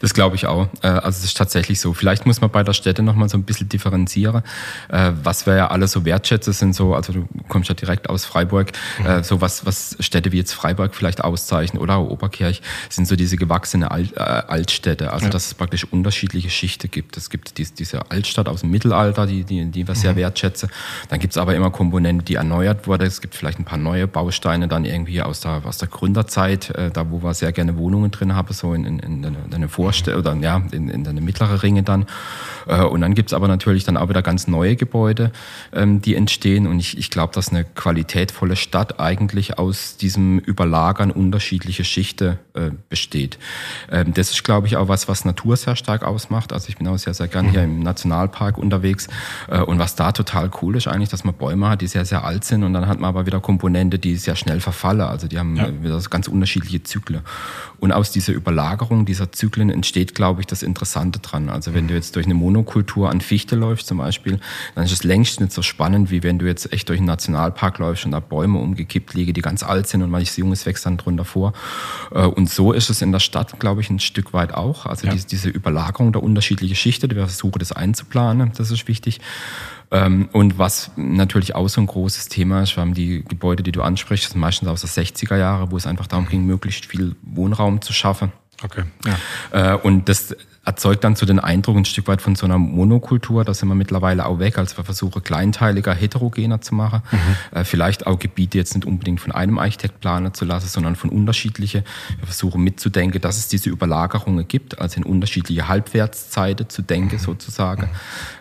[0.00, 0.68] das glaube ich auch.
[0.82, 1.92] Äh, also es ist tatsächlich so.
[1.92, 4.42] Vielleicht muss man bei der Städte nochmal so ein bisschen differenzieren.
[4.88, 8.24] Äh, was wir ja alle so wertschätzen, sind so, also du kommst ja direkt aus
[8.24, 9.06] Freiburg, mhm.
[9.06, 13.36] Äh, so was, was Städte wie jetzt Freiburg vielleicht auszeichnen oder Oberkirch, sind so diese
[13.36, 15.12] gewachsene Altstädte.
[15.12, 15.30] Also ja.
[15.30, 17.16] dass es praktisch unterschiedliche Schichten gibt.
[17.16, 20.16] Es gibt diese Altstadt aus dem Mittelalter, die, die, die wir sehr mhm.
[20.16, 20.70] wertschätzen.
[21.08, 23.06] Dann gibt es aber immer Komponenten, die erneuert wurden.
[23.06, 27.10] Es gibt vielleicht ein paar neue Bausteine dann irgendwie aus der, aus der Gründerzeit, da
[27.10, 30.62] wo wir sehr gerne Wohnungen drin haben, so in, in, in deine Vorstelle oder ja,
[30.72, 32.06] in, in deine mittlere Ringe dann.
[32.66, 35.32] Äh, und dann gibt's aber natürlich dann auch wieder ganz neue Gebäude,
[35.72, 36.66] ähm, die entstehen.
[36.66, 42.70] Und ich, ich glaube, dass eine qualitätvolle Stadt eigentlich aus diesem Überlagern unterschiedlicher Schichten äh,
[42.88, 43.38] besteht.
[43.90, 46.52] Ähm, das ist, glaube ich, auch was, was Natur sehr stark ausmacht.
[46.52, 49.08] Also ich bin auch sehr, sehr gern hier im Nationalpark unterwegs.
[49.48, 52.24] Äh, und was da total cool ist eigentlich, dass man Bäume hat, die sehr, sehr
[52.24, 52.62] alt sind.
[52.62, 55.02] Und dann hat man aber wieder Komponente, die sehr schnell verfallen.
[55.02, 55.68] Also die haben ja.
[55.82, 57.22] wieder ganz unterschiedliche Zyklen.
[57.78, 61.48] Und aus dieser Überlagerung dieser Zyklen entsteht, glaube ich, das Interessante dran.
[61.48, 64.38] Also wenn du jetzt durch eine Monokultur an Fichte läufst zum Beispiel,
[64.74, 67.78] dann ist es längst nicht so spannend, wie wenn du jetzt echt durch einen Nationalpark
[67.78, 70.96] läufst und da Bäume umgekippt liegen, die ganz alt sind und manches Junges wächst dann
[70.96, 71.52] drunter vor.
[72.12, 74.86] Äh, und so ist es in der Stadt, glaube ich, ein Stück weit auch.
[74.86, 75.14] Also ja.
[75.14, 79.20] diese, Überlagerung der unterschiedlichen Schichten, wir versuchen das einzuplanen, das ist wichtig.
[79.90, 83.72] Ähm, und was natürlich auch so ein großes Thema ist, wir haben die Gebäude, die
[83.72, 87.14] du ansprichst, sind meistens aus den 60er Jahre, wo es einfach darum ging, möglichst viel
[87.22, 88.32] Wohnraum zu schaffen.
[88.62, 88.84] Okay.
[89.52, 89.74] Ja.
[89.74, 93.44] Äh, und das erzeugt dann so den Eindruck ein Stück weit von so einer Monokultur,
[93.44, 97.02] da sind wir mittlerweile auch weg, als wir versuchen, kleinteiliger, heterogener zu machen.
[97.10, 97.58] Mhm.
[97.58, 101.10] Äh, vielleicht auch Gebiete jetzt nicht unbedingt von einem Architekt planen zu lassen, sondern von
[101.10, 101.82] unterschiedlichen.
[102.16, 107.20] Wir versuchen mitzudenken, dass es diese Überlagerungen gibt, also in unterschiedliche Halbwertszeiten zu denken mhm.
[107.20, 107.88] sozusagen.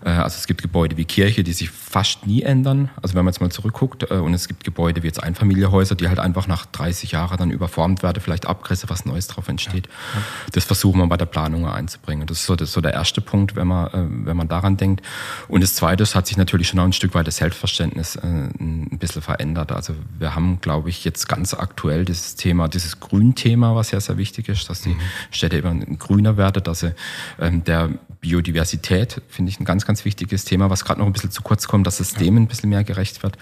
[0.02, 0.08] Mhm.
[0.08, 2.92] Äh, also es gibt Gebäude wie Kirche, die sich fast nie ändern.
[3.02, 6.08] Also wenn man jetzt mal zurückguckt, äh, und es gibt Gebäude wie jetzt Einfamilienhäuser, die
[6.08, 9.88] halt einfach nach 30 Jahren dann überformt werden, vielleicht Abgrisse, was Neues drauf entsteht.
[9.88, 10.20] Ja.
[10.20, 10.24] Ja.
[10.52, 12.28] Das versuchen wir bei der Planung einzubringen bringen.
[12.28, 14.78] Das ist so, das ist so der erste Punkt, wenn man, äh, wenn man daran
[14.78, 15.02] denkt.
[15.48, 18.28] Und das zweite ist, hat sich natürlich schon auch ein Stück weit das Selbstverständnis äh,
[18.28, 19.72] ein bisschen verändert.
[19.72, 24.18] Also wir haben, glaube ich, jetzt ganz aktuell dieses Thema, dieses Grünthema, was sehr, sehr
[24.18, 25.00] wichtig ist, dass die mhm.
[25.32, 26.94] Städte immer grüner werden, dass sie
[27.40, 27.90] ähm, der
[28.22, 31.68] Biodiversität, finde ich ein ganz, ganz wichtiges Thema, was gerade noch ein bisschen zu kurz
[31.68, 33.36] kommt, dass es dem ein bisschen mehr gerecht wird,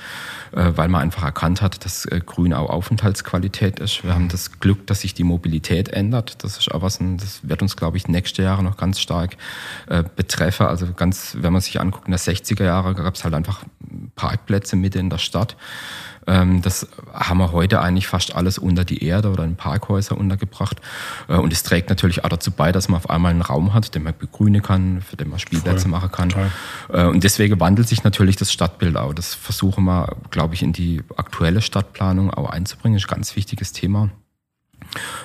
[0.53, 4.05] äh, weil man einfach erkannt hat, dass äh, Grün auch Aufenthaltsqualität ist.
[4.05, 6.45] Wir haben das Glück, dass sich die Mobilität ändert.
[6.45, 9.35] Das ist auch was, das wird uns, glaube ich, nächste Jahre noch ganz stark
[9.87, 10.67] äh, betreffen.
[10.67, 13.65] Also ganz, wenn man sich anguckt, in der 60er Jahre gab es halt einfach
[14.15, 15.57] Parkplätze mitten in der Stadt.
[16.29, 20.79] Ähm, das haben wir heute eigentlich fast alles unter die Erde oder in Parkhäuser untergebracht.
[21.27, 23.95] Äh, und es trägt natürlich auch dazu bei, dass man auf einmal einen Raum hat,
[23.95, 25.91] den man begrünen kann, für den man Spielplätze Voll.
[25.91, 26.29] machen kann.
[26.29, 26.51] Total.
[26.89, 29.13] Äh, und deswegen wandelt sich natürlich das Stadtbild auch.
[29.13, 32.95] Das versuchen wir, glaube ich, in die aktuelle Stadtplanung auch einzubringen.
[32.95, 34.09] Das ist ein ganz wichtiges Thema.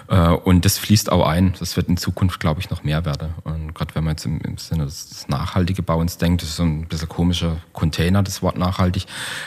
[0.09, 1.55] Äh, und das fließt auch ein.
[1.59, 3.35] Das wird in Zukunft, glaube ich, noch mehr werden.
[3.45, 6.65] Und gerade wenn man jetzt im, im Sinne des nachhaltigen Bauens denkt, das ist so
[6.65, 9.07] ein bisschen komischer Container, das Wort nachhaltig.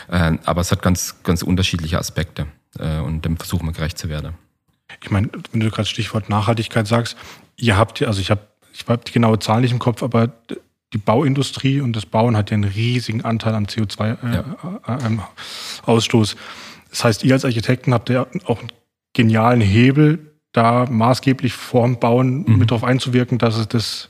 [0.09, 2.47] Äh, aber es hat ganz, ganz unterschiedliche Aspekte.
[2.79, 4.33] Äh, und dem versuchen wir gerecht zu werden.
[5.03, 7.17] Ich meine, wenn du gerade Stichwort Nachhaltigkeit sagst,
[7.57, 8.41] ihr habt ja, also ich habe
[8.73, 10.31] ich hab die genaue Zahl nicht im Kopf, aber
[10.93, 16.35] die Bauindustrie und das Bauen hat ja einen riesigen Anteil am CO2-Ausstoß.
[16.35, 16.41] Ja.
[16.89, 18.71] Das heißt, ihr als Architekten habt ja auch einen
[19.17, 20.19] genialen Hebel,
[20.53, 22.59] da maßgeblich vorm Bauen mhm.
[22.59, 24.09] mit darauf einzuwirken, dass es das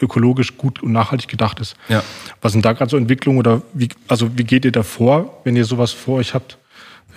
[0.00, 1.74] ökologisch gut und nachhaltig gedacht ist.
[1.88, 2.02] Ja.
[2.40, 5.56] Was sind da gerade so Entwicklungen oder wie, also wie geht ihr da vor, wenn
[5.56, 6.58] ihr sowas vor euch habt?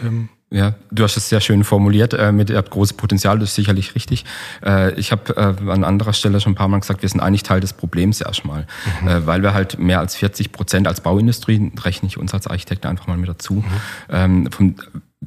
[0.04, 2.16] Ähm ja, du hast es sehr schön formuliert.
[2.16, 4.26] Äh, mit, ihr habt großes Potenzial, das ist sicherlich richtig.
[4.66, 7.44] Äh, ich habe äh, an anderer Stelle schon ein paar Mal gesagt, wir sind eigentlich
[7.44, 8.66] Teil des Problems erstmal,
[9.02, 9.08] mhm.
[9.08, 12.88] äh, weil wir halt mehr als 40 Prozent als Bauindustrie, rechne ich uns als Architekt
[12.88, 13.66] einfach mal mit dazu, mhm.
[14.10, 14.76] ähm, vom,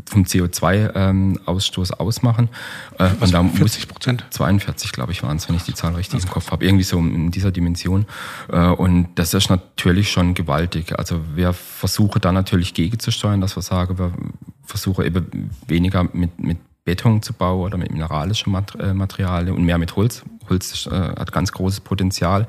[0.09, 2.49] vom CO2-Ausstoß ähm, ausmachen.
[2.99, 4.25] Äh, Was, und da 40 Prozent?
[4.31, 6.65] 42, glaube ich, waren es, wenn ich die Zahl richtig im Kopf habe.
[6.65, 8.07] Irgendwie so in dieser Dimension.
[8.49, 10.99] Äh, und das ist natürlich schon gewaltig.
[10.99, 14.13] Also wir versuchen da natürlich gegenzusteuern, dass wir sagen, wir
[14.65, 19.79] versuchen eben weniger mit, mit Beton zu bauen oder mit mineralischen äh, Materialien und mehr
[19.79, 20.25] mit Holz.
[20.53, 22.47] Holz äh, hat ganz großes Potenzial.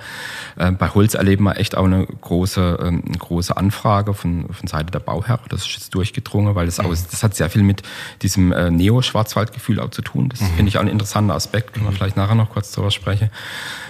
[0.57, 4.67] Äh, bei Holz erleben wir echt auch eine große, äh, eine große Anfrage von, von
[4.67, 5.45] Seite der Bauherren.
[5.49, 6.87] Das ist jetzt durchgedrungen, weil das, mhm.
[6.87, 7.81] aus, das hat sehr viel mit
[8.21, 10.29] diesem äh, Neo-Schwarzwaldgefühl auch zu tun.
[10.29, 10.47] Das mhm.
[10.55, 11.95] finde ich auch ein interessanter Aspekt, können wir mhm.
[11.95, 13.29] vielleicht nachher noch kurz darüber sprechen.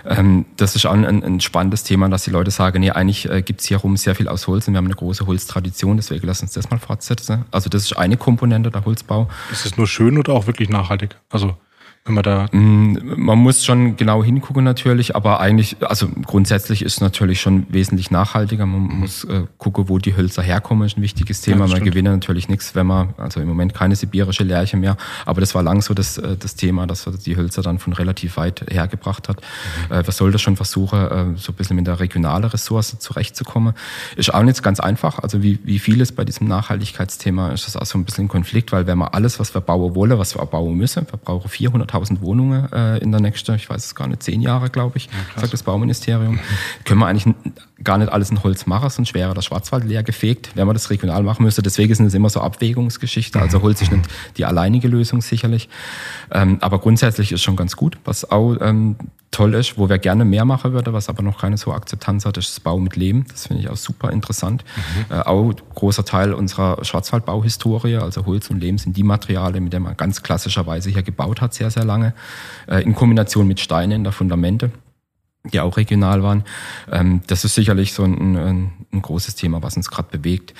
[0.06, 3.41] Ähm, das ist auch ein, ein, spannendes Thema, dass die Leute sagen, nee, eigentlich äh,
[3.41, 6.28] gibt es hier rum sehr viel aus Holz und wir haben eine große Holztradition, deswegen
[6.28, 7.45] lass uns das mal fortsetzen.
[7.52, 9.30] Also das ist eine Komponente der Holzbau.
[9.52, 11.15] Ist es nur schön oder auch wirklich nachhaltig?
[11.30, 11.58] Also
[12.05, 12.47] wenn man da.
[12.51, 17.65] Mm, man muss schon genau hingucken natürlich, aber eigentlich, also grundsätzlich ist es natürlich schon
[17.69, 18.65] wesentlich nachhaltiger.
[18.65, 18.99] Man mhm.
[18.99, 21.65] muss äh, gucken, wo die Hölzer herkommen, ist ein wichtiges Thema.
[21.65, 25.39] Ja, man gewinnt natürlich nichts, wenn man, also im Moment keine sibirische Lerche mehr, aber
[25.39, 28.35] das war lang so das, äh, das Thema, dass man die Hölzer dann von relativ
[28.35, 29.37] weit hergebracht hat.
[29.37, 29.95] Mhm.
[29.95, 33.75] Äh, man sollte schon versuchen, äh, so ein bisschen mit der regionalen Ressource zurechtzukommen.
[34.17, 35.19] Ist auch nicht ganz einfach.
[35.19, 38.73] Also wie, wie vieles bei diesem Nachhaltigkeitsthema ist das auch so ein bisschen ein Konflikt,
[38.73, 41.92] weil wenn man alles, was wir bauen wollen, was wir bauen müssen, wir brauchen 400
[41.93, 45.06] 100.000 Wohnungen äh, in der nächsten, ich weiß es gar nicht, zehn Jahre, glaube ich,
[45.06, 46.39] ja, sagt das Bauministerium.
[46.86, 47.34] Können wir eigentlich
[47.84, 50.89] gar nicht alles in Holz machen, sonst wäre der Schwarzwald leer gefegt, wenn man das
[50.89, 51.62] regional machen müsste.
[51.62, 53.41] Deswegen sind es immer so Abwägungsgeschichten.
[53.41, 54.06] Also Holz ist nicht
[54.38, 55.69] die alleinige Lösung sicherlich.
[56.32, 57.98] Ähm, aber grundsätzlich ist schon ganz gut.
[58.06, 58.96] Was auch ähm,
[59.34, 62.38] toll ist, wo wir gerne mehr machen würden, was aber noch keine so Akzeptanz hat,
[62.38, 63.26] ist das Bau mit Lehm.
[63.30, 64.63] Das finde ich auch super interessant.
[65.10, 65.15] Mhm.
[65.15, 69.86] Äh, auch großer Teil unserer Schwarzwaldbauhistorie, also Holz und Lehm sind die Materialien, mit denen
[69.86, 72.13] man ganz klassischerweise hier gebaut hat, sehr, sehr lange,
[72.67, 74.72] äh, in Kombination mit Steinen in der Fundamente
[75.51, 76.45] die auch regional waren.
[76.89, 80.53] Ähm, das ist sicherlich so ein, ein, ein großes Thema, was uns gerade bewegt.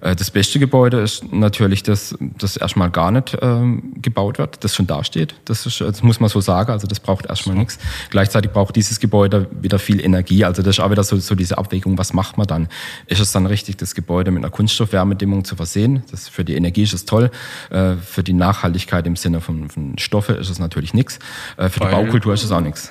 [0.00, 4.74] Äh, das beste Gebäude ist natürlich das, das erstmal gar nicht ähm, gebaut wird, das
[4.74, 5.34] schon dasteht.
[5.44, 7.78] Das, ist, das muss man so sagen, also das braucht erstmal nichts.
[8.08, 10.42] Gleichzeitig braucht dieses Gebäude wieder viel Energie.
[10.46, 12.68] Also das ist auch wieder so, so diese Abwägung, was macht man dann?
[13.08, 16.02] Ist es dann richtig, das Gebäude mit einer Kunststoffwärmedämmung zu versehen?
[16.10, 17.30] Das, für die Energie ist es toll.
[17.68, 21.18] Äh, für die Nachhaltigkeit im Sinne von, von Stoffe ist es natürlich nichts.
[21.58, 22.90] Äh, für Weil, die Baukultur ist es auch nichts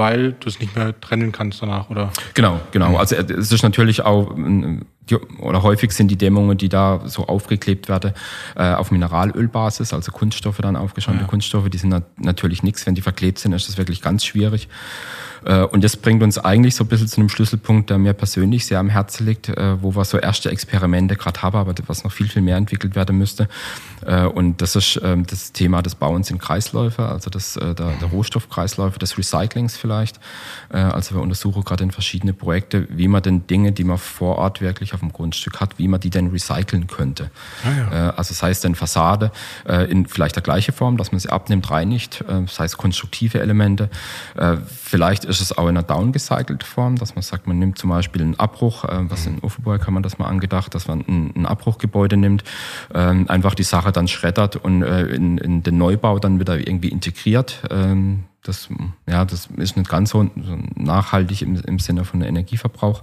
[0.00, 2.10] weil du es nicht mehr trennen kannst danach, oder?
[2.32, 2.96] Genau, genau.
[2.96, 4.34] Also äh, es ist natürlich auch,
[5.38, 8.12] oder häufig sind die Dämmungen, die da so aufgeklebt werden,
[8.56, 11.28] äh, auf Mineralölbasis, also Kunststoffe dann aufgeschäumte ja.
[11.28, 12.86] Kunststoffe, die sind natürlich nichts.
[12.86, 14.68] Wenn die verklebt sind, ist das wirklich ganz schwierig.
[15.44, 18.66] Äh, und das bringt uns eigentlich so ein bisschen zu einem Schlüsselpunkt, der mir persönlich
[18.66, 22.12] sehr am Herzen liegt, äh, wo wir so erste Experimente gerade haben, aber was noch
[22.12, 23.48] viel, viel mehr entwickelt werden müsste.
[24.04, 28.08] Äh, und das ist ähm, das Thema des Bauens in Kreisläufe, also das, der, der
[28.12, 30.20] Rohstoffkreisläufe, des Recyclings vielleicht.
[30.70, 34.60] Also wir untersuchen gerade in verschiedene Projekte, wie man denn Dinge, die man vor Ort
[34.60, 37.30] wirklich auf dem Grundstück hat, wie man die denn recyceln könnte.
[37.64, 38.10] Ah, ja.
[38.10, 39.30] Also das heißt, denn Fassade
[39.88, 43.90] in vielleicht der gleiche Form, dass man sie abnimmt, reinigt, das heißt konstruktive Elemente.
[44.66, 48.22] Vielleicht ist es auch in einer downgecycelt Form, dass man sagt, man nimmt zum Beispiel
[48.22, 51.46] einen Abbruch, äh, was in Offenburg kann man das mal angedacht, dass man ein, ein
[51.46, 52.44] Abbruchgebäude nimmt,
[52.92, 56.88] äh, einfach die Sache dann schreddert und äh, in, in, den Neubau dann wieder irgendwie
[56.88, 57.62] integriert.
[58.42, 58.70] Das,
[59.06, 60.30] ja, das ist nicht ganz so,
[60.74, 63.02] nachhaltig im, im Sinne von Energieverbrauch.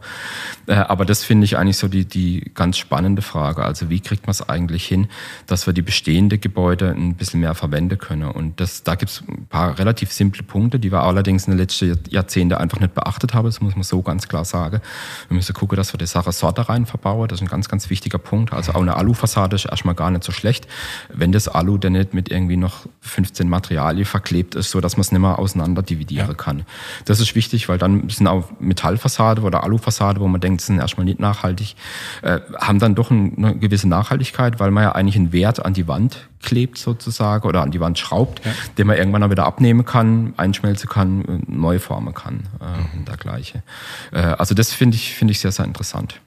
[0.65, 3.63] Äh, aber das finde ich eigentlich so die, die ganz spannende Frage.
[3.63, 5.09] Also wie kriegt man es eigentlich hin,
[5.45, 8.31] dass wir die bestehenden Gebäude ein bisschen mehr verwenden können?
[8.31, 11.59] Und das, da gibt es ein paar relativ simple Punkte, die wir allerdings in den
[11.59, 13.45] letzten Jahrzehnten einfach nicht beachtet haben.
[13.45, 14.81] Das muss man so ganz klar sagen.
[15.27, 17.27] Wir müssen gucken, dass wir die Sache Sorte rein verbauen.
[17.27, 18.53] Das ist ein ganz, ganz wichtiger Punkt.
[18.53, 20.67] Also auch eine Alufassade ist erstmal gar nicht so schlecht,
[21.13, 25.01] wenn das Alu dann nicht mit irgendwie noch 15 Materialien verklebt ist, so dass man
[25.01, 26.33] es nicht mehr immer auseinander dividieren ja.
[26.33, 26.63] kann.
[27.05, 31.05] Das ist wichtig, weil dann sind auch Metallfassade oder Alufassade, wo man denkt, sind erstmal
[31.05, 31.75] nicht nachhaltig,
[32.21, 35.87] äh, haben dann doch eine gewisse Nachhaltigkeit, weil man ja eigentlich einen Wert an die
[35.87, 38.51] Wand klebt sozusagen oder an die Wand schraubt, ja.
[38.77, 42.99] den man irgendwann auch wieder abnehmen kann, einschmelzen kann, neu formen kann äh, mhm.
[42.99, 43.63] und dergleichen.
[44.11, 46.21] Äh, also das finde ich, finde ich sehr, sehr interessant.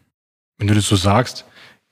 [0.59, 1.47] Wenn du das so sagst,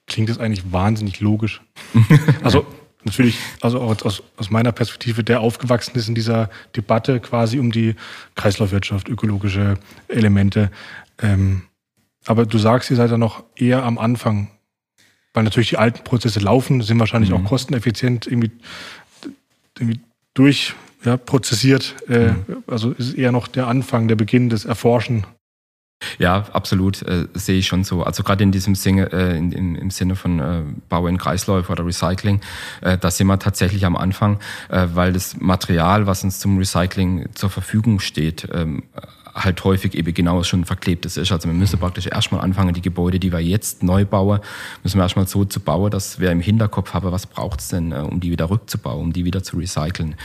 [0.06, 1.62] klingt das eigentlich wahnsinnig logisch.
[2.42, 2.66] also
[3.08, 7.94] natürlich, also aus, aus meiner Perspektive, der aufgewachsen ist in dieser Debatte quasi um die
[8.34, 9.74] Kreislaufwirtschaft, ökologische
[10.08, 10.70] Elemente.
[11.20, 11.62] Ähm,
[12.26, 14.48] aber du sagst, ihr seid ja noch eher am Anfang,
[15.32, 17.36] weil natürlich die alten Prozesse laufen, sind wahrscheinlich mhm.
[17.36, 18.50] auch kosteneffizient irgendwie,
[19.78, 20.00] irgendwie
[20.34, 21.96] durch ja, prozessiert.
[22.08, 22.64] Äh, mhm.
[22.66, 25.26] Also ist eher noch der Anfang, der Beginn des Erforschen
[26.18, 28.02] ja, absolut, äh, sehe ich schon so.
[28.02, 31.72] Also gerade in diesem Sinne, äh, in, in, im Sinne von äh, Bau in Kreisläufe
[31.72, 32.40] oder Recycling,
[32.80, 37.28] äh, da sind wir tatsächlich am Anfang, äh, weil das Material, was uns zum Recycling
[37.34, 38.84] zur Verfügung steht, ähm,
[39.44, 41.30] halt häufig eben genau schon verklebtes ist.
[41.32, 44.40] Also wir müssen praktisch erstmal anfangen, die Gebäude, die wir jetzt neu bauen,
[44.82, 47.92] müssen wir erstmal so zu bauen, dass wir im Hinterkopf haben, was braucht es denn,
[47.92, 50.16] äh, um die wieder rückzubauen, um die wieder zu recyceln.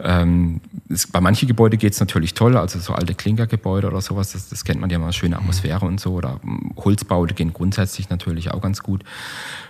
[0.00, 4.32] Ähm, es, bei manchen Gebäuden geht es natürlich toll, also so alte Klinkergebäude oder sowas,
[4.32, 5.92] das, das kennt man ja mal, schöne Atmosphäre mhm.
[5.92, 6.14] und so.
[6.14, 9.04] Oder ähm, Holzbaute gehen grundsätzlich natürlich auch ganz gut.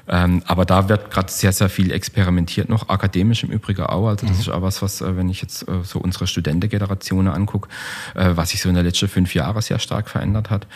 [0.09, 4.09] Ähm, aber da wird gerade sehr, sehr viel experimentiert noch, akademisch im Übrigen auch.
[4.09, 4.41] Also das mhm.
[4.41, 7.69] ist auch was, was, äh, wenn ich jetzt äh, so unsere Studentengeneration angucke,
[8.15, 10.67] äh, was sich so in den letzten fünf Jahren sehr stark verändert hat.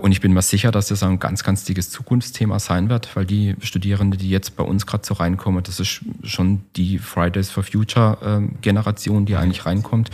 [0.00, 3.24] Und ich bin mir sicher, dass das ein ganz, ganz dickes Zukunftsthema sein wird, weil
[3.24, 7.62] die Studierenden, die jetzt bei uns gerade so reinkommen, das ist schon die Fridays for
[7.62, 10.10] Future ähm, Generation, die eigentlich reinkommt.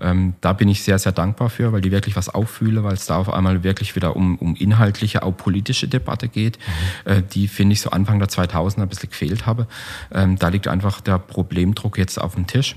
[0.00, 3.06] Ähm, da bin ich sehr, sehr dankbar für, weil die wirklich was auffühle, weil es
[3.06, 6.58] da auf einmal wirklich wieder um, um inhaltliche, auch politische Debatte geht.
[7.06, 7.12] Mhm.
[7.12, 9.66] Äh, die finde ich so Anfang der 2000er ein bisschen gefehlt habe.
[10.12, 12.74] Ähm, da liegt einfach der Problemdruck jetzt auf dem Tisch.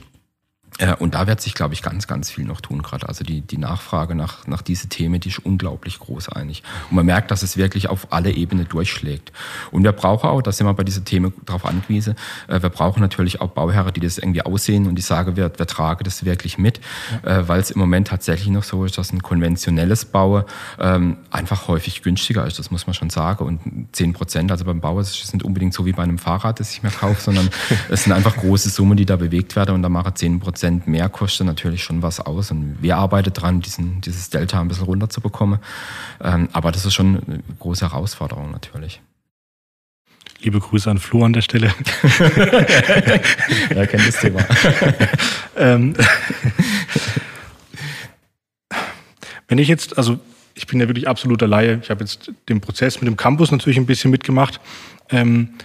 [0.79, 3.07] Äh, und da wird sich, glaube ich, ganz, ganz viel noch tun gerade.
[3.07, 6.63] Also die, die Nachfrage nach, nach diese Themen, die ist unglaublich groß eigentlich.
[6.89, 9.31] Und man merkt, dass es wirklich auf alle Ebenen durchschlägt.
[9.71, 12.15] Und wir brauchen auch, da sind wir bei diesen Themen darauf angewiesen,
[12.47, 15.67] äh, wir brauchen natürlich auch Bauherren, die das irgendwie aussehen und die sagen, wir, wir
[15.67, 16.79] tragen das wirklich mit,
[17.23, 17.39] ja.
[17.39, 20.43] Äh, weil es im Moment tatsächlich noch so ist, dass ein konventionelles Bauen
[20.79, 23.45] ähm, einfach häufig günstiger ist, das muss man schon sagen.
[23.45, 26.59] Und zehn Prozent, also beim Bau, ist es nicht unbedingt so wie bei einem Fahrrad,
[26.59, 27.49] das ich mir kaufe, sondern
[27.89, 30.87] es sind einfach große Summen, die da bewegt werden und da machen zehn Prozent Prozent
[30.87, 32.49] mehr kostet natürlich schon was aus.
[32.49, 35.59] Und wir arbeiten dran, diesen, dieses Delta ein bisschen runterzubekommen.
[36.23, 39.01] Ähm, aber das ist schon eine große Herausforderung natürlich.
[40.39, 41.67] Liebe Grüße an Flo an der Stelle.
[43.69, 44.39] er kennt das Thema.
[45.57, 45.95] ähm,
[49.49, 50.17] wenn ich jetzt, also
[50.53, 51.81] ich bin ja wirklich absoluter Laie.
[51.83, 54.61] Ich habe jetzt den Prozess mit dem Campus natürlich ein bisschen mitgemacht.
[55.09, 55.55] Ähm,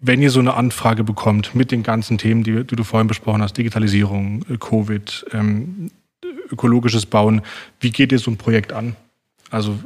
[0.00, 3.42] wenn ihr so eine Anfrage bekommt mit den ganzen Themen, die, die du vorhin besprochen
[3.42, 5.90] hast, Digitalisierung, äh, Covid, ähm,
[6.50, 7.42] ökologisches Bauen,
[7.80, 8.96] wie geht ihr so ein Projekt an?
[9.50, 9.78] Also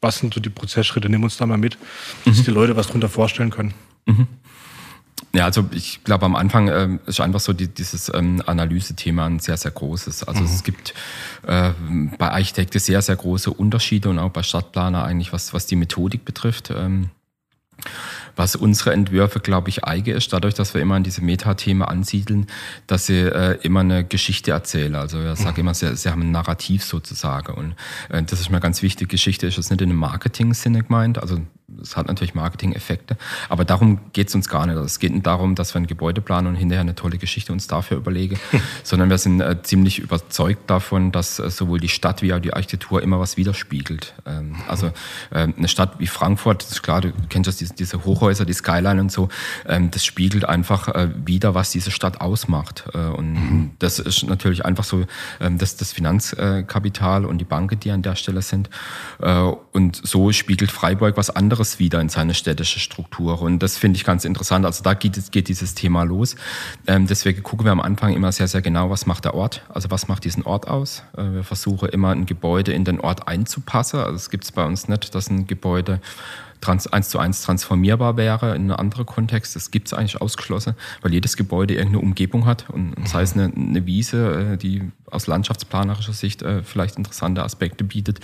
[0.00, 1.08] was sind so die Prozessschritte?
[1.08, 1.78] Nimm uns da mal mit,
[2.24, 2.44] dass mhm.
[2.44, 3.74] die Leute was darunter vorstellen können.
[4.06, 4.26] Mhm.
[5.32, 9.40] Ja, also ich glaube, am Anfang äh, ist einfach so die, dieses ähm, Analysethema ein
[9.40, 10.24] sehr, sehr großes.
[10.24, 10.46] Also mhm.
[10.46, 10.94] es gibt
[11.46, 11.70] äh,
[12.18, 16.24] bei Architekten sehr, sehr große Unterschiede und auch bei Stadtplaner eigentlich, was, was die Methodik
[16.24, 16.70] betrifft.
[16.70, 17.10] Ähm,
[18.36, 22.46] was unsere Entwürfe, glaube ich, eigen ist, dadurch, dass wir immer an diese Metathemen ansiedeln,
[22.86, 24.94] dass sie äh, immer eine Geschichte erzählen.
[24.94, 27.52] Also ich sage immer, sie, sie haben ein Narrativ sozusagen.
[27.54, 27.74] Und
[28.10, 29.08] äh, das ist mir ganz wichtig.
[29.08, 31.20] Geschichte ist jetzt nicht in einem Marketing-Sinne gemeint.
[31.20, 31.40] Also
[31.82, 33.16] es hat natürlich Marketing-Effekte,
[33.48, 34.76] aber darum geht es uns gar nicht.
[34.76, 37.66] Es geht nicht darum, dass wir ein Gebäude planen und hinterher eine tolle Geschichte uns
[37.66, 38.38] dafür überlegen,
[38.82, 42.52] sondern wir sind äh, ziemlich überzeugt davon, dass äh, sowohl die Stadt wie auch die
[42.52, 44.14] Architektur immer was widerspiegelt.
[44.26, 44.88] Ähm, also
[45.30, 48.52] äh, eine Stadt wie Frankfurt, das ist klar, du kennst das, diese, diese Hochhäuser, die
[48.52, 49.28] Skyline und so,
[49.66, 52.84] ähm, das spiegelt einfach äh, wieder, was diese Stadt ausmacht.
[52.92, 53.70] Äh, und mhm.
[53.78, 55.04] das ist natürlich einfach so,
[55.40, 58.70] ähm, dass das Finanzkapital und die Banken, die an der Stelle sind.
[59.74, 63.40] Und so spiegelt Freiburg was anderes anderes wieder in seine städtische Struktur.
[63.40, 64.64] Und das finde ich ganz interessant.
[64.64, 66.36] Also da geht, geht dieses Thema los.
[66.86, 69.62] Ähm, deswegen gucken wir am Anfang immer sehr, sehr genau, was macht der Ort?
[69.68, 71.02] Also was macht diesen Ort aus?
[71.16, 74.00] Äh, wir versuchen immer ein Gebäude in den Ort einzupassen.
[74.00, 76.00] Also es gibt es bei uns nicht, dass ein Gebäude
[76.64, 79.54] trans, eins zu eins transformierbar wäre in einen anderen Kontext.
[79.54, 83.52] Das gibt es eigentlich ausgeschlossen, weil jedes Gebäude irgendeine Umgebung hat und sei es eine,
[83.54, 88.20] eine Wiese, äh, die aus landschaftsplanerischer Sicht äh, vielleicht interessante Aspekte bietet.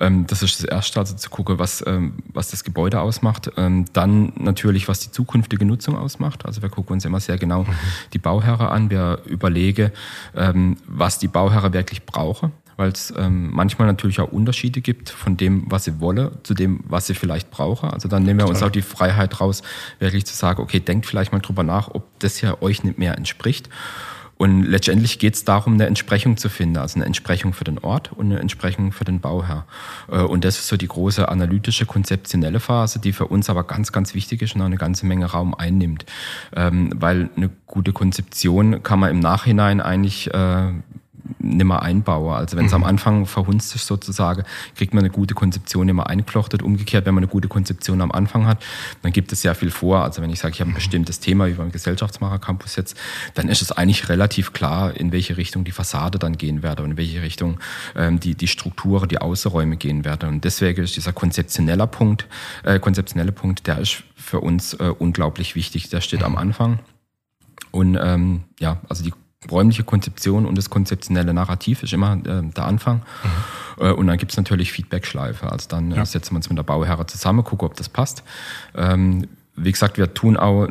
[0.00, 3.50] Ähm, das ist das Erste, also zu gucken, was, ähm, was das Gebäude ausmacht.
[3.56, 6.46] Ähm, dann natürlich, was die zukünftige Nutzung ausmacht.
[6.46, 7.74] Also wir gucken uns immer sehr genau mhm.
[8.12, 8.90] die Bauherren an.
[8.90, 9.90] Wir überlegen,
[10.86, 15.66] was die Bauherren wirklich brauchen weil es ähm, manchmal natürlich auch Unterschiede gibt von dem,
[15.68, 17.92] was sie wolle, zu dem, was sie vielleicht brauche.
[17.92, 19.62] Also dann nehmen wir uns auch die Freiheit raus,
[20.00, 23.16] wirklich zu sagen, okay, denkt vielleicht mal drüber nach, ob das ja euch nicht mehr
[23.16, 23.68] entspricht.
[24.36, 28.10] Und letztendlich geht es darum, eine Entsprechung zu finden, also eine Entsprechung für den Ort
[28.10, 29.64] und eine Entsprechung für den Bauherr.
[30.10, 33.92] Äh, und das ist so die große analytische, konzeptionelle Phase, die für uns aber ganz,
[33.92, 36.04] ganz wichtig ist und auch eine ganze Menge Raum einnimmt.
[36.56, 40.72] Ähm, weil eine gute Konzeption kann man im Nachhinein eigentlich äh,
[41.38, 42.34] nimmer einbaue.
[42.34, 42.82] Also wenn es mhm.
[42.82, 44.44] am Anfang verhunzt ist sozusagen,
[44.76, 46.62] kriegt man eine gute Konzeption immer eingeflochtet.
[46.62, 48.62] Umgekehrt, wenn man eine gute Konzeption am Anfang hat,
[49.02, 50.02] dann gibt es sehr viel vor.
[50.02, 50.76] Also wenn ich sage, ich habe ein mhm.
[50.76, 52.96] bestimmtes Thema wie beim Gesellschaftsmacher Campus jetzt,
[53.34, 56.92] dann ist es eigentlich relativ klar, in welche Richtung die Fassade dann gehen werde und
[56.92, 57.58] in welche Richtung
[57.96, 60.28] ähm, die, die Strukturen, die Außenräume gehen werden.
[60.28, 62.26] Und deswegen ist dieser konzeptionelle Punkt,
[62.64, 65.88] äh, konzeptionelle Punkt, der ist für uns äh, unglaublich wichtig.
[65.88, 66.78] Der steht am Anfang.
[67.70, 69.12] Und ähm, ja, also die
[69.50, 73.02] räumliche Konzeption und das konzeptionelle Narrativ ist immer äh, der Anfang.
[73.78, 73.84] Mhm.
[73.84, 75.50] Äh, und dann gibt es natürlich Feedback-Schleife.
[75.50, 76.04] Also dann äh, ja.
[76.04, 78.22] setzen wir uns mit der Bauherre zusammen, gucken, ob das passt.
[78.74, 80.68] Ähm, wie gesagt, wir tun auch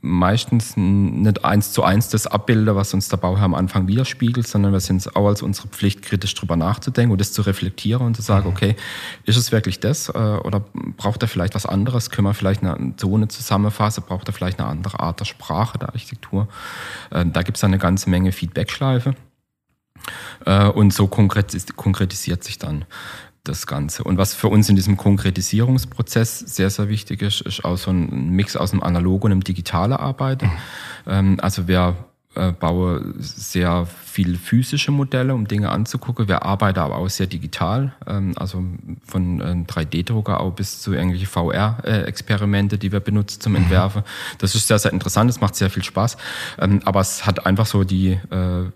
[0.00, 4.72] meistens nicht eins zu eins das Abbilder, was uns der Bauherr am Anfang widerspiegelt, sondern
[4.72, 8.16] wir sind es auch als unsere Pflicht, kritisch drüber nachzudenken und das zu reflektieren und
[8.16, 8.56] zu sagen, mhm.
[8.56, 8.76] okay,
[9.24, 10.60] ist es wirklich das äh, oder
[10.96, 12.10] braucht er vielleicht was anderes?
[12.10, 14.04] Können wir vielleicht eine Zone zusammenfassen?
[14.06, 16.48] Braucht er vielleicht eine andere Art der Sprache, der Architektur?
[17.10, 19.14] Äh, da gibt es eine ganze Menge Feedback-Schleife.
[20.46, 22.86] Äh, und so konkretisiert sich dann
[23.44, 24.04] das Ganze.
[24.04, 28.30] Und was für uns in diesem Konkretisierungsprozess sehr, sehr wichtig ist, ist auch so ein
[28.30, 30.46] Mix aus dem Analogen und dem Digitalen Arbeiten.
[30.46, 30.52] Mhm.
[31.06, 31.96] Ähm, also wir
[32.34, 36.28] äh, baue sehr viel physische Modelle, um Dinge anzugucken.
[36.28, 38.64] Wir arbeiten aber auch sehr digital, ähm, also
[39.04, 43.58] von äh, 3D-Drucker auch bis zu irgendwelche VR-Experimente, die wir benutzen zum mhm.
[43.58, 44.02] Entwerfen.
[44.38, 46.16] Das ist sehr, sehr interessant, es macht sehr viel Spaß,
[46.58, 48.70] ähm, aber es hat einfach so die äh,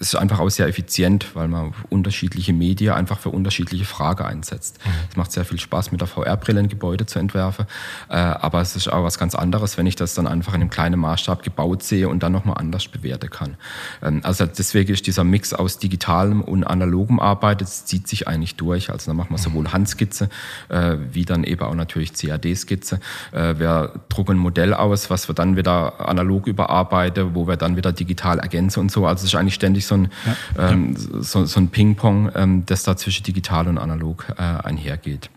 [0.00, 4.78] ist einfach auch sehr effizient, weil man unterschiedliche Medien einfach für unterschiedliche Fragen einsetzt.
[4.82, 4.90] Mhm.
[5.10, 7.66] Es macht sehr viel Spaß, mit der VR-Brille ein Gebäude zu entwerfen.
[8.08, 10.70] Äh, aber es ist auch was ganz anderes, wenn ich das dann einfach in einem
[10.70, 13.58] kleinen Maßstab gebaut sehe und dann nochmal anders bewerten kann.
[14.02, 18.56] Ähm, also deswegen ist dieser Mix aus digitalem und analogem Arbeit, das zieht sich eigentlich
[18.56, 18.88] durch.
[18.88, 19.42] Also da machen wir mhm.
[19.42, 20.30] sowohl Handskizze
[20.70, 23.00] äh, wie dann eben auch natürlich CAD-Skizze.
[23.32, 27.76] Äh, wir drucken ein Modell aus, was wir dann wieder analog überarbeiten, wo wir dann
[27.76, 29.06] wieder digital ergänzen und so.
[29.06, 30.08] Also es ist eigentlich ständig so ein,
[30.56, 30.70] ja.
[30.70, 35.30] ähm, so, so, ein Ping-Pong, ähm, das da zwischen digital und analog äh, einhergeht.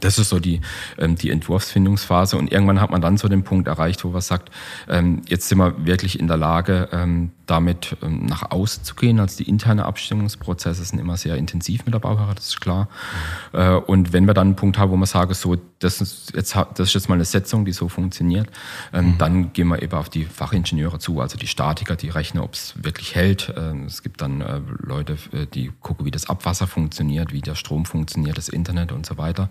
[0.00, 0.62] Das ist so die,
[0.96, 2.38] ähm, die Entwurfsfindungsphase.
[2.38, 4.50] Und irgendwann hat man dann so den Punkt erreicht, wo man sagt,
[4.88, 9.20] ähm, jetzt sind wir wirklich in der Lage, ähm, damit ähm, nach außen zu gehen.
[9.20, 12.88] Also die interne Abstimmungsprozesse sind immer sehr intensiv mit der Bauherr, das ist klar.
[13.52, 13.58] Mhm.
[13.58, 16.54] Äh, und wenn wir dann einen Punkt haben, wo man sagen, so, das ist jetzt,
[16.54, 18.48] das ist jetzt mal eine Setzung, die so funktioniert,
[18.92, 19.18] ähm, mhm.
[19.18, 22.74] dann gehen wir eben auf die Fachingenieure zu, also die Statiker, die rechnen, ob es
[22.76, 23.52] wirklich hält.
[23.56, 27.54] Ähm, es gibt dann äh, Leute, äh, die gucken, wie das Abwasser funktioniert, wie der
[27.54, 29.50] Strom funktioniert, das Internet und so weiter.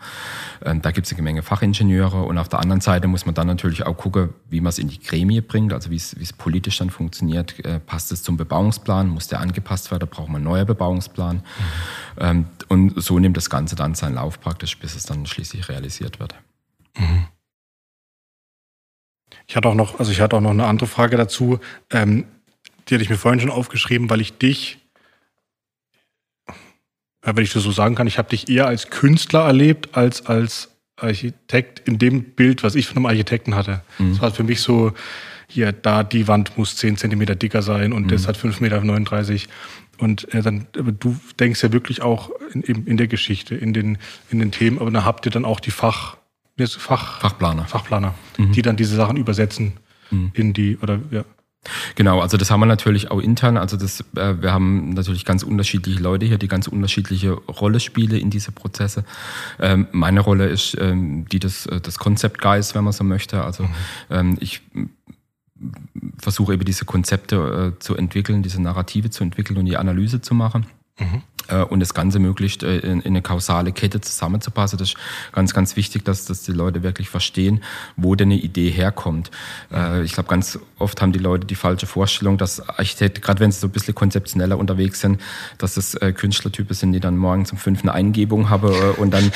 [0.64, 3.48] Ähm, da gibt es eine Menge Fachingenieure und auf der anderen Seite muss man dann
[3.48, 6.90] natürlich auch gucken, wie man es in die Gremie bringt, also wie es, politisch dann
[6.90, 7.64] funktioniert.
[7.66, 9.10] Äh, passt es zum Bebauungsplan?
[9.10, 10.08] Muss der angepasst werden?
[10.10, 11.38] Braucht man einen neuen Bebauungsplan?
[11.38, 11.42] Mhm.
[12.18, 16.20] Ähm, und so nimmt das Ganze dann seinen Lauf praktisch, bis es dann schließlich realisiert
[16.20, 16.21] wird.
[16.98, 17.28] Mhm.
[19.48, 21.60] Ich hatte auch noch, also ich hatte auch noch eine andere Frage dazu.
[21.90, 22.26] Ähm,
[22.88, 24.78] die hatte ich mir vorhin schon aufgeschrieben, weil ich dich
[27.24, 30.70] wenn ich das so sagen kann, ich habe dich eher als Künstler erlebt als als
[30.96, 33.82] Architekt in dem Bild, was ich von einem Architekten hatte.
[33.98, 34.12] Mhm.
[34.12, 34.94] Das war für mich so,
[35.52, 38.08] hier, da die Wand muss 10 Zentimeter dicker sein und mhm.
[38.10, 39.54] das hat 5,39 Meter.
[39.98, 43.98] Und äh, dann, du denkst ja wirklich auch in, in der Geschichte, in den,
[44.30, 46.18] in den Themen, aber dann habt ihr dann auch die Fach,
[46.58, 48.52] Fach Fachplaner, Fachplaner mhm.
[48.52, 49.74] die dann diese Sachen übersetzen
[50.10, 50.32] mhm.
[50.34, 51.24] in die, oder ja.
[51.94, 53.56] Genau, also das haben wir natürlich auch intern.
[53.56, 58.20] Also das, äh, wir haben natürlich ganz unterschiedliche Leute hier, die ganz unterschiedliche Rolle spielen
[58.20, 59.04] in diese Prozesse.
[59.60, 63.44] Ähm, meine Rolle ist ähm, die des, äh, des Concept Guys, wenn man so möchte.
[63.44, 63.70] Also mhm.
[64.10, 64.62] ähm, ich
[66.18, 70.34] versuche eben diese Konzepte äh, zu entwickeln, diese Narrative zu entwickeln und die Analyse zu
[70.34, 70.66] machen.
[71.00, 71.24] Mhm.
[71.52, 74.78] Äh, und das Ganze möglichst äh, in, eine kausale Kette zusammenzupassen.
[74.78, 74.98] Das ist
[75.32, 77.62] ganz, ganz wichtig, dass, dass die Leute wirklich verstehen,
[77.96, 79.32] wo denn eine Idee herkommt.
[79.72, 83.52] Äh, ich glaube, ganz oft haben die Leute die falsche Vorstellung, dass Architekten, gerade wenn
[83.52, 85.22] sie so ein bisschen konzeptioneller unterwegs sind,
[85.58, 89.32] dass das Künstlertypen sind, die dann morgen zum fünften Eingebung haben und dann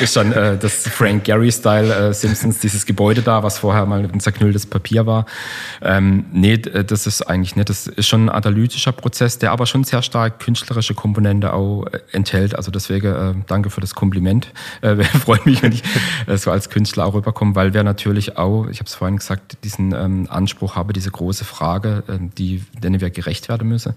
[0.00, 5.06] ist dann das Frank Gehry-Style Simpsons, dieses Gebäude da, was vorher mal ein zerknülltes Papier
[5.06, 5.26] war.
[5.82, 7.68] Ähm, nee, das ist eigentlich nicht.
[7.68, 11.86] Das ist schon ein analytischer Prozess, der aber schon sehr stark künstlerische Komponenten Wochenende auch
[11.86, 12.56] äh, enthält.
[12.56, 14.48] Also deswegen äh, danke für das Kompliment.
[14.80, 15.82] Äh, freut mich, wenn ich
[16.26, 19.58] äh, so als Künstler auch rüberkomme, weil wir natürlich auch, ich habe es vorhin gesagt,
[19.64, 23.94] diesen ähm, Anspruch habe, diese große Frage, äh, die, denen wir gerecht werden müssen,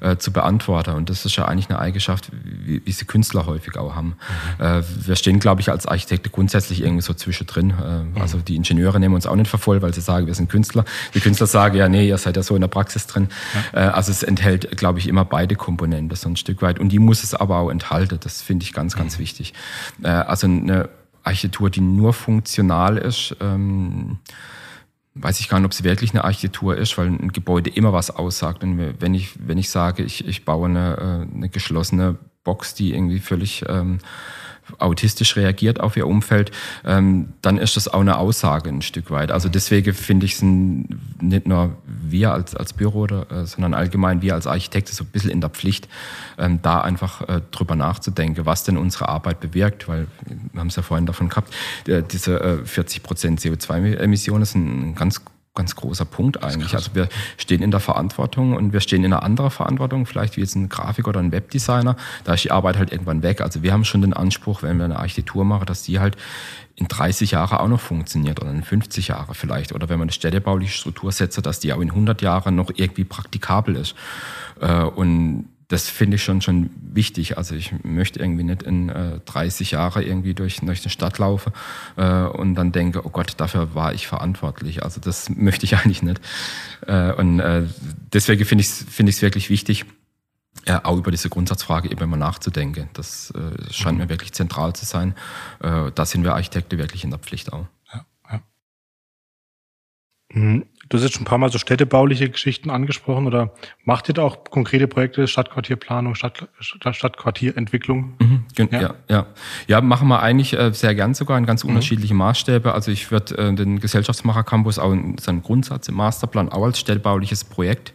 [0.00, 0.90] äh, zu beantworten.
[0.90, 4.16] Und das ist ja eigentlich eine Eigenschaft, wie, wie sie Künstler häufig auch haben.
[4.58, 4.64] Mhm.
[4.64, 7.70] Äh, wir stehen, glaube ich, als Architekte grundsätzlich irgendwie so zwischendrin.
[7.70, 8.20] Äh, mhm.
[8.20, 10.84] Also die Ingenieure nehmen uns auch nicht vervoll, weil sie sagen, wir sind Künstler.
[11.14, 13.28] Die Künstler sagen, ja, nee, ihr seid ja so in der Praxis drin.
[13.72, 13.86] Ja.
[13.86, 16.80] Äh, also es enthält, glaube ich, immer beide Komponenten, so ein Stück weit weit.
[16.80, 18.18] Und die muss es aber auch enthalten.
[18.22, 19.22] Das finde ich ganz, ganz mhm.
[19.22, 19.54] wichtig.
[20.02, 20.88] Äh, also eine
[21.22, 24.18] Architektur, die nur funktional ist, ähm,
[25.14, 28.10] weiß ich gar nicht, ob es wirklich eine Architektur ist, weil ein Gebäude immer was
[28.10, 28.62] aussagt.
[28.62, 32.94] Und wenn ich, wenn ich sage, ich, ich baue eine, äh, eine geschlossene Box, die
[32.94, 33.98] irgendwie völlig ähm,
[34.78, 36.50] autistisch reagiert auf ihr Umfeld,
[36.84, 39.32] ähm, dann ist das auch eine Aussage ein Stück weit.
[39.32, 44.22] Also deswegen finde ich es nicht nur wir als, als Büro, oder, äh, sondern allgemein
[44.22, 45.88] wir als Architekte so ein bisschen in der Pflicht,
[46.38, 50.06] ähm, da einfach äh, drüber nachzudenken, was denn unsere Arbeit bewirkt, weil
[50.52, 51.54] wir haben es ja vorhin davon gehabt,
[51.86, 55.22] äh, diese äh, 40 Prozent CO2-Emissionen sind ein ganz
[55.58, 56.74] ganz großer Punkt eigentlich.
[56.74, 60.40] Also wir stehen in der Verantwortung und wir stehen in einer anderen Verantwortung, vielleicht wie
[60.40, 61.96] jetzt ein Grafiker oder ein Webdesigner.
[62.24, 63.42] Da ist die Arbeit halt irgendwann weg.
[63.42, 66.16] Also wir haben schon den Anspruch, wenn wir eine Architektur machen, dass die halt
[66.76, 69.72] in 30 Jahren auch noch funktioniert oder in 50 Jahren vielleicht.
[69.72, 73.04] Oder wenn man eine städtebauliche Struktur setzt, dass die auch in 100 Jahren noch irgendwie
[73.04, 73.96] praktikabel ist.
[74.60, 77.36] Äh, und das finde ich schon schon wichtig.
[77.36, 81.52] Also ich möchte irgendwie nicht in äh, 30 Jahre irgendwie durch, durch eine Stadt laufen
[81.96, 84.82] äh, und dann denke, oh Gott, dafür war ich verantwortlich.
[84.82, 86.20] Also das möchte ich eigentlich nicht.
[86.86, 87.64] Äh, und äh,
[88.12, 89.84] deswegen finde ich es finde ich wirklich wichtig,
[90.64, 92.88] äh, auch über diese Grundsatzfrage eben mal nachzudenken.
[92.94, 94.04] Das äh, scheint mhm.
[94.04, 95.14] mir wirklich zentral zu sein.
[95.60, 97.66] Äh, da sind wir Architekte wirklich in der Pflicht auch.
[97.92, 98.40] Ja, ja.
[100.30, 100.64] Mhm.
[100.88, 103.52] Du hast jetzt schon ein paar Mal so städtebauliche Geschichten angesprochen oder
[103.84, 108.14] macht ihr da auch konkrete Projekte, Stadtquartierplanung, Stadt, Stadtquartierentwicklung?
[108.18, 108.80] Mhm, ja?
[108.80, 109.26] ja, ja.
[109.66, 111.70] Ja, machen wir eigentlich äh, sehr gern sogar in ganz mhm.
[111.70, 112.72] unterschiedliche Maßstäbe.
[112.72, 116.78] Also ich würde äh, den Gesellschaftsmacher Campus auch in seinem Grundsatz im Masterplan auch als
[116.78, 117.92] städtebauliches Projekt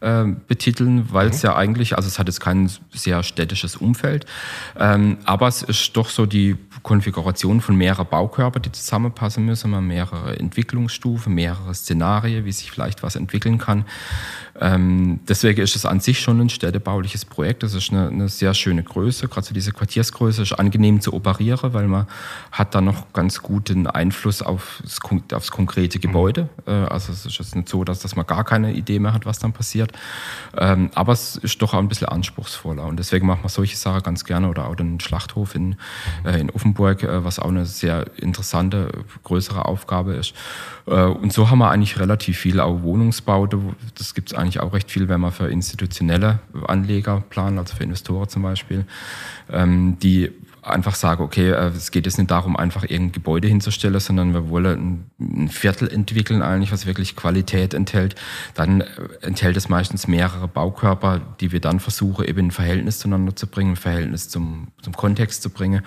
[0.00, 1.48] äh, betiteln, weil es mhm.
[1.48, 4.26] ja eigentlich, also es hat jetzt kein sehr städtisches Umfeld,
[4.78, 9.86] ähm, aber es ist doch so die Konfiguration von mehreren Baukörper, die zusammenpassen müssen, man
[9.86, 13.84] mehrere Entwicklungsstufen, mehrere Szenarien, wie sich vielleicht was entwickeln kann.
[14.60, 17.62] Ähm, deswegen ist es an sich schon ein städtebauliches Projekt.
[17.62, 21.72] Das ist eine, eine sehr schöne Größe, gerade so diese Quartiersgröße ist angenehm zu operieren,
[21.74, 22.06] weil man
[22.52, 25.00] hat da noch ganz guten Einfluss auf das,
[25.32, 26.48] aufs konkrete Gebäude.
[26.66, 26.72] Mhm.
[26.72, 29.26] Äh, also es ist jetzt nicht so, dass, dass man gar keine Idee mehr hat,
[29.26, 29.92] was dann passiert.
[30.56, 34.02] Ähm, aber es ist doch auch ein bisschen anspruchsvoller und deswegen macht man solche Sachen
[34.02, 35.76] ganz gerne oder auch den Schlachthof in,
[36.24, 38.90] äh, in Offenburg, äh, was auch eine sehr interessante,
[39.24, 40.34] größere Aufgabe ist.
[40.86, 43.46] Äh, und so haben wir eigentlich relativ viel auch Wohnungsbau.
[43.96, 47.82] Das gibt es eigentlich auch recht viel, wenn man für institutionelle Anleger planen, also für
[47.82, 48.84] Investoren zum Beispiel,
[49.50, 50.30] ähm, die
[50.62, 54.48] einfach sagen, okay, äh, es geht jetzt nicht darum, einfach irgendein Gebäude hinzustellen, sondern wir
[54.48, 58.14] wollen ein Viertel entwickeln eigentlich, was wirklich Qualität enthält.
[58.54, 58.86] Dann äh,
[59.22, 63.72] enthält es meistens mehrere Baukörper, die wir dann versuchen, eben ein Verhältnis zueinander zu bringen,
[63.72, 65.82] ein Verhältnis zum, zum Kontext zu bringen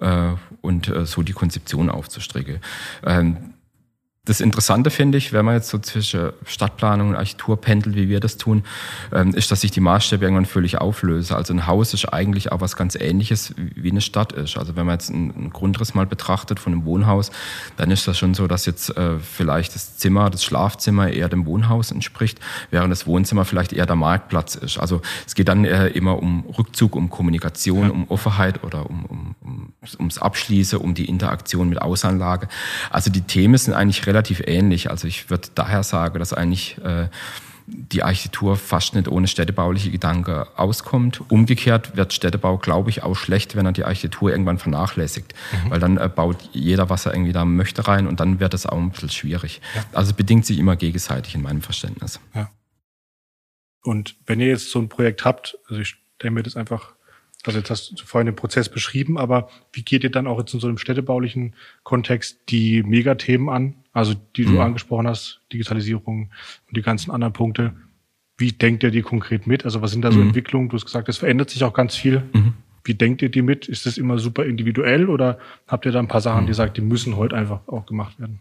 [0.00, 2.58] äh, und so die Konzeption aufzustricken.
[3.04, 3.36] Ähm,
[4.28, 8.20] das Interessante finde ich, wenn man jetzt so zwischen Stadtplanung und Architektur pendelt, wie wir
[8.20, 8.62] das tun,
[9.10, 11.34] ähm, ist, dass sich die Maßstäbe irgendwann völlig auflösen.
[11.34, 14.58] Also ein Haus ist eigentlich auch was ganz Ähnliches, wie eine Stadt ist.
[14.58, 17.30] Also wenn man jetzt einen Grundriss mal betrachtet von einem Wohnhaus,
[17.78, 21.46] dann ist das schon so, dass jetzt äh, vielleicht das Zimmer, das Schlafzimmer eher dem
[21.46, 22.38] Wohnhaus entspricht,
[22.70, 24.76] während das Wohnzimmer vielleicht eher der Marktplatz ist.
[24.76, 27.90] Also es geht dann äh, immer um Rückzug, um Kommunikation, ja.
[27.90, 32.48] um Offenheit oder um, um, um, ums Abschließen, um die Interaktion mit Außenanlage.
[32.90, 34.90] Also die Themen sind eigentlich relativ relativ ähnlich.
[34.90, 37.08] Also ich würde daher sagen, dass eigentlich äh,
[37.66, 41.22] die Architektur fast nicht ohne städtebauliche Gedanken auskommt.
[41.30, 45.34] Umgekehrt wird Städtebau, glaube ich, auch schlecht, wenn er die Architektur irgendwann vernachlässigt.
[45.52, 45.70] Mhm.
[45.70, 48.66] Weil dann äh, baut jeder, was er irgendwie da möchte, rein und dann wird es
[48.66, 49.60] auch ein bisschen schwierig.
[49.74, 49.84] Ja.
[49.92, 52.18] Also es bedingt sich immer gegenseitig in meinem Verständnis.
[52.34, 52.50] Ja.
[53.82, 56.94] Und wenn ihr jetzt so ein Projekt habt, also ich stelle mir das einfach
[57.48, 60.52] also jetzt hast du vorhin den Prozess beschrieben, aber wie geht ihr dann auch jetzt
[60.52, 63.74] in so einem städtebaulichen Kontext die Megathemen an?
[63.92, 64.60] Also die du mhm.
[64.60, 66.30] angesprochen hast, Digitalisierung
[66.68, 67.72] und die ganzen anderen Punkte.
[68.36, 69.64] Wie denkt ihr die konkret mit?
[69.64, 70.28] Also was sind da so mhm.
[70.28, 70.68] Entwicklungen?
[70.68, 72.22] Du hast gesagt, es verändert sich auch ganz viel.
[72.32, 72.54] Mhm.
[72.84, 73.66] Wie denkt ihr die mit?
[73.66, 76.56] Ist das immer super individuell oder habt ihr da ein paar Sachen, die mhm.
[76.56, 78.40] sagt, die müssen heute einfach auch gemacht werden?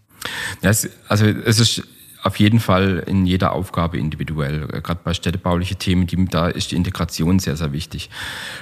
[0.61, 1.87] Ja, es, also es ist
[2.23, 4.63] auf jeden Fall in jeder Aufgabe individuell.
[4.73, 8.09] Äh, gerade bei städtebaulichen Themen, die, da ist die Integration sehr, sehr wichtig.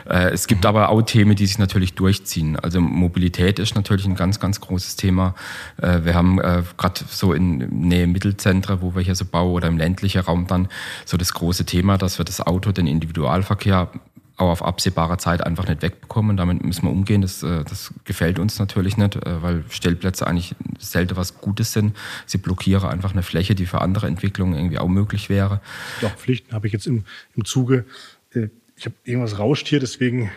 [0.10, 2.58] Äh, es gibt aber auch Themen, die sich natürlich durchziehen.
[2.58, 5.36] Also Mobilität ist natürlich ein ganz, ganz großes Thema.
[5.82, 9.78] Äh, wir haben gerade so in Nähe Mittelzentren, wo wir hier so bauen oder im
[9.78, 10.68] ländlichen Raum dann
[11.06, 13.89] so das große Thema, dass wir das Auto, den Individualverkehr
[14.38, 16.36] auch auf absehbare Zeit einfach nicht wegbekommen.
[16.36, 17.21] Damit müssen wir umgehen.
[17.21, 21.95] Das, äh, das gefällt uns natürlich nicht, äh, weil Stellplätze eigentlich selten was Gutes sind.
[22.25, 25.61] Sie blockieren einfach eine Fläche, die für andere Entwicklungen irgendwie auch möglich wäre.
[26.01, 27.05] Doch, Pflichten habe ich jetzt im,
[27.36, 27.86] im Zuge.
[28.33, 30.31] Äh, ich habe irgendwas rauscht hier, deswegen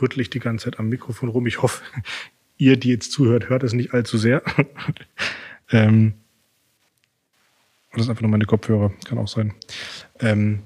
[0.00, 1.46] rüttle ich die ganze Zeit am Mikrofon rum.
[1.46, 1.82] Ich hoffe,
[2.56, 4.42] ihr, die jetzt zuhört, hört es nicht allzu sehr.
[5.70, 6.14] ähm,
[7.92, 9.52] das ist einfach nur meine Kopfhörer, kann auch sein.
[10.20, 10.60] Ähm,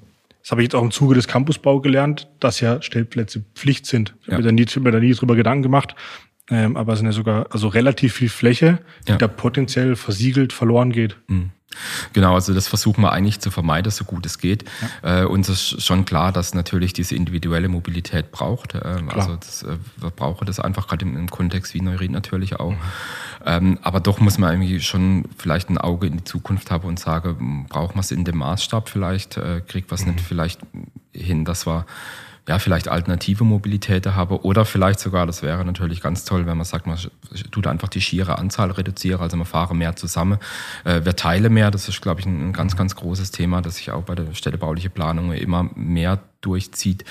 [0.45, 4.15] das habe ich jetzt auch im Zuge des Campusbau gelernt, dass ja Stellplätze Pflicht sind.
[4.21, 4.35] Ich ja.
[4.35, 5.95] habe mir, da nie, mir da nie drüber Gedanken gemacht.
[6.51, 8.79] Ähm, aber es sind ja sogar also relativ viel Fläche,
[9.09, 9.17] die ja.
[9.17, 11.17] da potenziell versiegelt verloren geht.
[11.29, 11.51] Mhm.
[12.13, 14.65] Genau, also das versuchen wir eigentlich zu vermeiden, so gut es geht.
[15.03, 15.23] Ja.
[15.23, 18.75] Äh, uns ist schon klar, dass natürlich diese individuelle Mobilität braucht.
[18.75, 22.61] Ähm, also das, äh, wir brauchen das einfach gerade im, im, Kontext wie Neuried natürlich
[22.61, 22.73] auch.
[22.73, 22.79] Mhm.
[23.45, 26.99] Ähm, aber doch muss man irgendwie schon vielleicht ein Auge in die Zukunft haben und
[26.99, 30.13] sagen, brauchen wir es in dem Maßstab vielleicht, äh, kriegt was mhm.
[30.13, 30.61] nicht vielleicht
[31.13, 31.87] hin, dass wir
[32.47, 36.67] ja, vielleicht alternative Mobilität habe oder vielleicht sogar, das wäre natürlich ganz toll, wenn man
[36.67, 36.99] sagt, man
[37.51, 40.39] tut einfach die schiere Anzahl reduzieren, also man fahre mehr zusammen,
[40.85, 43.91] äh, wir teilen mehr, das ist, glaube ich, ein, ganz, ganz großes Thema, das sich
[43.93, 47.05] auch bei der städtebaulichen Planung immer mehr durchzieht,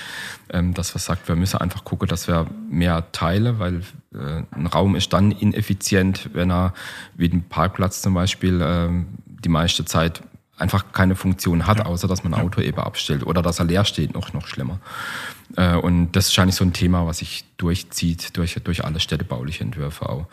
[0.50, 3.82] ähm, dass man sagt, wir müssen einfach gucken, dass wir mehr teilen, weil
[4.14, 6.74] äh, ein Raum ist dann ineffizient, wenn er
[7.14, 8.88] wie ein Parkplatz zum Beispiel äh,
[9.26, 10.22] die meiste Zeit
[10.56, 13.84] einfach keine Funktion hat, außer dass man ein Auto eben abstellt oder dass er leer
[13.84, 14.78] steht, noch, noch schlimmer.
[15.56, 19.64] Äh, und das ist wahrscheinlich so ein Thema, was sich durchzieht durch, durch alle städtebauliche
[19.64, 20.26] Entwürfe auch.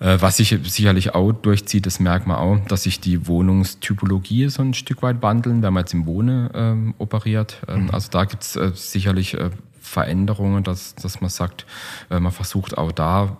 [0.00, 4.62] Äh, was sich sicherlich auch durchzieht, das merkt man auch, dass sich die Wohnungstypologie so
[4.62, 7.62] ein Stück weit wandeln, wenn man jetzt im Wohnen ähm, operiert.
[7.66, 7.90] Ähm, mhm.
[7.90, 11.66] Also da gibt es äh, sicherlich äh, Veränderungen, dass, dass man sagt,
[12.10, 13.38] äh, man versucht auch da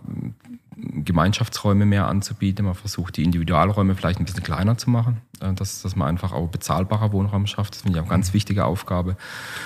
[0.77, 2.65] Gemeinschaftsräume mehr anzubieten.
[2.65, 6.33] Man versucht, die Individualräume vielleicht ein bisschen kleiner zu machen, äh, dass, dass man einfach
[6.33, 7.75] auch bezahlbarer Wohnraum schafft.
[7.75, 9.17] Das finde ich auch eine ganz wichtige Aufgabe,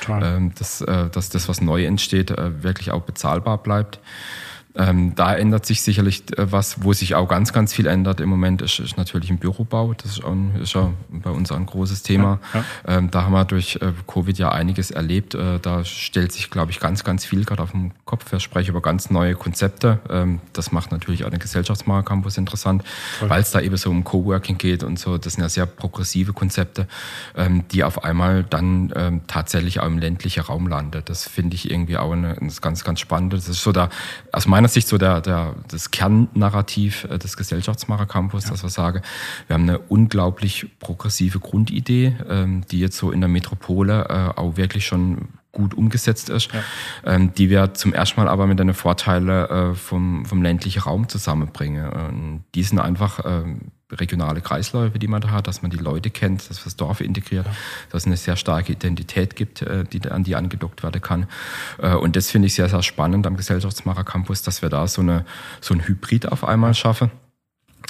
[0.01, 0.36] Total.
[0.36, 4.01] Ähm, dass, äh, dass das, was neu entsteht, wirklich auch bezahlbar bleibt.
[4.75, 8.29] Ähm, da ändert sich sicherlich äh, was, wo sich auch ganz, ganz viel ändert im
[8.29, 9.93] Moment, ist, ist natürlich im Bürobau.
[9.95, 12.41] Das ist, auch, ist ja bei uns ein großes Thema.
[12.55, 12.99] Ja, ja.
[12.99, 15.35] Ähm, da haben wir durch äh, Covid ja einiges erlebt.
[15.35, 18.33] Äh, da stellt sich, glaube ich, ganz, ganz viel gerade auf dem Kopf.
[18.33, 19.99] Wir sprechen über ganz neue Konzepte.
[20.09, 22.83] Ähm, das macht natürlich auch den Gesellschaftsmarkt Campus interessant,
[23.20, 25.18] weil es da eben so um Coworking geht und so.
[25.18, 26.87] Das sind ja sehr progressive Konzepte,
[27.37, 31.03] ähm, die auf einmal dann ähm, tatsächlich auch im ländlichen Raum landen.
[31.05, 33.33] Das finde ich irgendwie auch eine, eine ganz, ganz spannend.
[33.35, 33.91] Das ist so da
[34.33, 38.51] aus meiner meiner Sicht so der, der, das Kernnarrativ äh, des Gesellschaftsmacher Campus, ja.
[38.51, 39.03] dass wir sagen,
[39.49, 44.57] wir haben eine unglaublich progressive Grundidee, ähm, die jetzt so in der Metropole äh, auch
[44.57, 46.63] wirklich schon gut umgesetzt ist, ja.
[47.05, 51.09] ähm, die wir zum ersten Mal aber mit den Vorteilen äh, vom, vom ländlichen Raum
[51.09, 51.91] zusammenbringen.
[51.91, 56.11] Und die sind einfach ähm, regionale Kreisläufe, die man da hat, dass man die Leute
[56.11, 57.53] kennt, dass das Dorf integriert, ja.
[57.90, 61.26] dass es eine sehr starke Identität gibt, äh, die an die angedockt werden kann.
[61.78, 65.03] Äh, und das finde ich sehr, sehr spannend am Gesellschaftsmacher Campus, dass wir da so,
[65.03, 65.24] eine,
[65.61, 67.11] so ein Hybrid auf einmal schaffen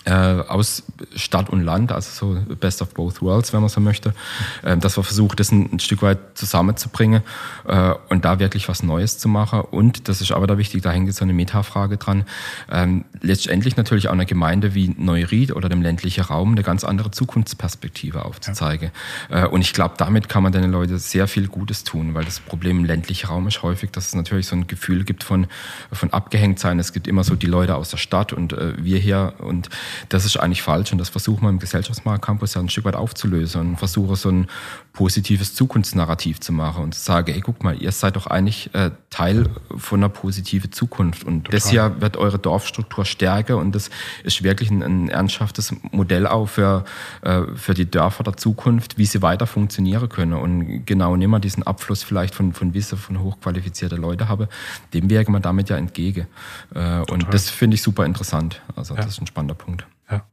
[0.04, 0.82] äh, aus
[1.14, 4.14] Stadt und Land, also so Best of Both Worlds, wenn man so möchte,
[4.62, 7.22] äh, dass wir versuchen, das ein, ein, Stück weit zusammenzubringen
[7.66, 9.60] äh, und da wirklich was Neues zu machen.
[9.60, 12.24] Und das ist aber da wichtig, da hängt so eine Metafrage dran.
[12.70, 17.10] Ähm, letztendlich natürlich auch eine Gemeinde wie Neuried oder dem ländlichen Raum eine ganz andere
[17.10, 18.90] Zukunftsperspektive aufzuzeigen.
[19.30, 19.44] Ja.
[19.44, 22.40] Äh, und ich glaube, damit kann man den Leuten sehr viel Gutes tun, weil das
[22.40, 25.46] Problem im ländlichen Raum ist häufig, dass es natürlich so ein Gefühl gibt von,
[25.92, 26.78] von Abgehängtsein.
[26.78, 29.68] Es gibt immer so die Leute aus der Stadt und äh, wir hier und
[30.08, 32.96] das ist eigentlich falsch und das versuchen wir im Gesellschaftsmarkt Campus ja ein Stück weit
[32.96, 34.46] aufzulösen und versuche so ein
[34.92, 38.90] positives Zukunftsnarrativ zu machen und zu sagen, ey, guck mal, ihr seid doch eigentlich äh,
[39.08, 41.60] Teil von einer positiven Zukunft und Total.
[41.60, 43.90] das Jahr wird eure Dorfstruktur stärker und das
[44.22, 46.84] ist wirklich ein, ein ernsthaftes Modell auch für,
[47.22, 51.62] äh, für die Dörfer der Zukunft, wie sie weiter funktionieren können und genau wir diesen
[51.62, 54.48] Abfluss vielleicht von, von Wissen von hochqualifizierten Leuten habe,
[54.92, 56.26] dem wirken wir damit ja entgegen
[56.74, 59.00] äh, und das finde ich super interessant, also ja.
[59.00, 59.86] das ist ein spannender Punkt.
[60.10, 60.26] Ja.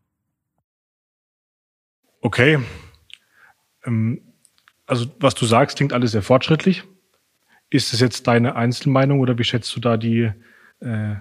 [2.22, 2.60] Okay.
[3.86, 4.22] Ähm,
[4.90, 6.84] also was du sagst, klingt alles sehr fortschrittlich.
[7.70, 10.32] Ist es jetzt deine Einzelmeinung oder wie schätzt du da die,
[10.80, 11.16] äh,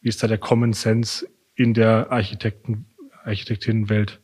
[0.00, 2.86] wie ist da der Common Sense in der Architekten,
[3.24, 4.20] Architektinnenwelt?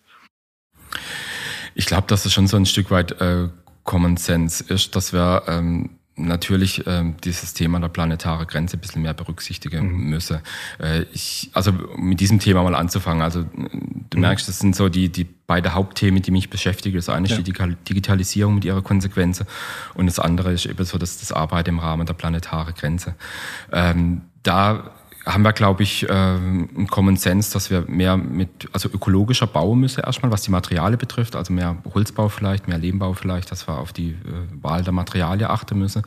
[1.74, 3.48] Ich glaube, dass es schon so ein Stück weit äh,
[3.84, 9.02] Common Sense ist, dass wir ähm, natürlich ähm, dieses Thema der planetare Grenze ein bisschen
[9.02, 10.10] mehr berücksichtigen mhm.
[10.10, 10.42] müsse.
[10.78, 13.22] Äh, ich, also mit diesem Thema mal anzufangen.
[13.22, 14.20] Also du mhm.
[14.20, 16.96] merkst, das sind so die, die beide Hauptthemen, die mich beschäftigen.
[16.96, 17.36] Das eine ja.
[17.36, 17.54] ist die
[17.88, 19.46] Digitalisierung mit ihrer Konsequenzen
[19.94, 23.14] und das andere ist eben so das, das Arbeiten im Rahmen der planetaren Grenze.
[23.72, 24.90] Ähm, da
[25.28, 29.78] haben wir, glaube ich, äh, einen Common Sense, dass wir mehr mit, also ökologischer bauen
[29.78, 33.76] müssen erstmal, was die Materialien betrifft, also mehr Holzbau vielleicht, mehr Lehmbau vielleicht, dass wir
[33.76, 36.02] auf die äh, Wahl der Materialien achten müssen.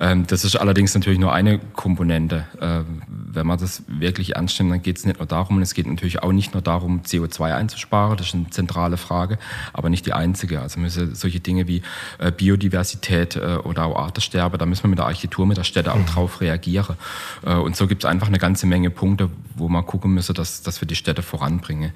[0.00, 2.46] Ähm, das ist allerdings natürlich nur eine Komponente.
[2.60, 5.74] Äh, wenn man das wirklich ernst nimmt, dann geht es nicht nur darum, und es
[5.74, 9.38] geht natürlich auch nicht nur darum, CO2 einzusparen, das ist eine zentrale Frage,
[9.72, 10.60] aber nicht die einzige.
[10.60, 11.82] Also müssen solche Dinge wie
[12.18, 15.92] äh, Biodiversität äh, oder auch Artensterbe, da müssen wir mit der Architektur, mit der Städte
[15.92, 16.06] auch mhm.
[16.06, 16.96] drauf reagieren.
[17.42, 20.62] Und so gibt es einfach eine ganze ganze Menge Punkte, wo man gucken müsse, dass,
[20.62, 21.92] dass wir die Städte voranbringen.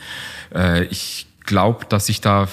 [0.54, 2.48] Äh, ich glaube, dass ich da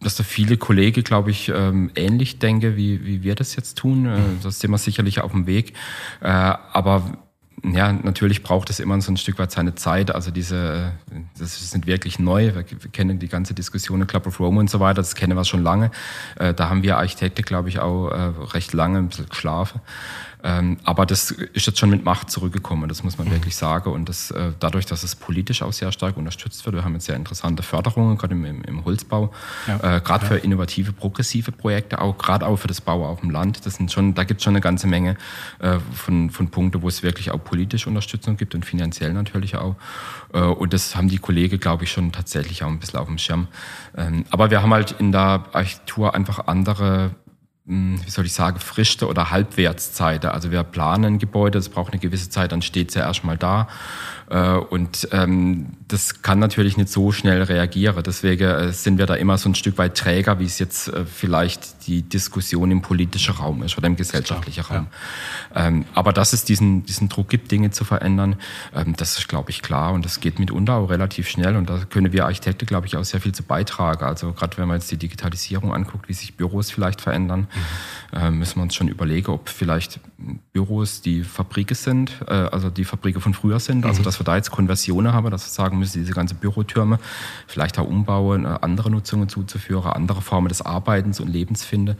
[0.00, 4.04] dass da viele Kollegen, glaube ich, ähm, ähnlich denken, wie, wie wir das jetzt tun.
[4.04, 5.72] Äh, das sind wir sicherlich auf dem Weg.
[6.20, 7.16] Äh, aber
[7.62, 10.14] ja, natürlich braucht es immer so ein Stück weit seine Zeit.
[10.14, 12.54] Also diese, äh, das sind wirklich neu.
[12.54, 14.96] Wir kennen die ganze Diskussion in Club of Rome und so weiter.
[14.96, 15.90] Das kennen wir schon lange.
[16.38, 19.80] Äh, da haben wir Architekten, glaube ich, auch äh, recht lange ein bisschen geschlafen.
[20.44, 23.32] Ähm, aber das ist jetzt schon mit Macht zurückgekommen, das muss man mhm.
[23.32, 23.90] wirklich sagen.
[23.90, 27.06] Und das, äh, dadurch, dass es politisch auch sehr stark unterstützt wird, wir haben jetzt
[27.06, 29.32] sehr interessante Förderungen, gerade im, im Holzbau,
[29.66, 29.76] ja.
[29.76, 30.28] äh, gerade ja.
[30.28, 33.64] für innovative, progressive Projekte, auch gerade auch für das Bau auf dem Land.
[33.64, 35.16] Das sind schon, da gibt es schon eine ganze Menge
[35.60, 39.76] äh, von, von Punkten, wo es wirklich auch politische Unterstützung gibt und finanziell natürlich auch.
[40.34, 43.16] Äh, und das haben die Kollegen, glaube ich, schon tatsächlich auch ein bisschen auf dem
[43.16, 43.48] Schirm.
[43.96, 47.12] Ähm, aber wir haben halt in der Architektur einfach andere
[47.66, 50.26] wie soll ich sagen, Friste oder Halbwertszeit.
[50.26, 53.38] Also wir planen ein Gebäude, das braucht eine gewisse Zeit, dann steht es ja erstmal
[53.38, 53.68] da.
[54.30, 58.02] Äh, und ähm, das kann natürlich nicht so schnell reagieren.
[58.04, 61.04] Deswegen äh, sind wir da immer so ein Stück weit träger, wie es jetzt äh,
[61.04, 64.86] vielleicht die Diskussion im politischen Raum ist oder im gesellschaftlichen Raum.
[65.54, 65.66] Ja.
[65.66, 68.36] Ähm, aber dass es diesen, diesen Druck gibt, Dinge zu verändern,
[68.74, 69.92] ähm, das ist, glaube ich, klar.
[69.92, 71.56] Und das geht mitunter auch relativ schnell.
[71.56, 74.04] Und da können wir Architekten, glaube ich, auch sehr viel zu beitragen.
[74.04, 77.46] Also gerade wenn man jetzt die Digitalisierung anguckt, wie sich Büros vielleicht verändern,
[78.12, 78.38] mhm.
[78.38, 80.00] müssen wir uns schon überlegen, ob vielleicht
[80.52, 83.84] Büros die Fabrike sind, also die Fabrike von früher sind.
[83.84, 84.04] Also mhm.
[84.14, 87.00] Dass wir da jetzt Konversionen haben, dass wir sagen müssen, diese ganzen Bürotürme
[87.48, 91.96] vielleicht auch umbauen, äh, andere Nutzungen zuzuführen, andere Formen des Arbeitens und Lebens finden.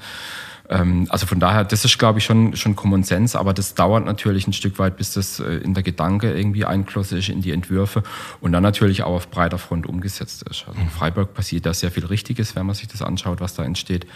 [0.68, 4.04] Ähm, also von daher, das ist, glaube ich, schon, schon Common Sense, aber das dauert
[4.04, 7.50] natürlich ein Stück weit, bis das äh, in der Gedanke irgendwie eingeschlossen ist in die
[7.50, 8.04] Entwürfe
[8.40, 10.66] und dann natürlich auch auf breiter Front umgesetzt ist.
[10.68, 13.64] Also in Freiburg passiert da sehr viel Richtiges, wenn man sich das anschaut, was da
[13.64, 14.06] entsteht.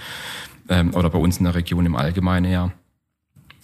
[0.68, 2.70] Ähm, oder bei uns in der Region im Allgemeinen ja.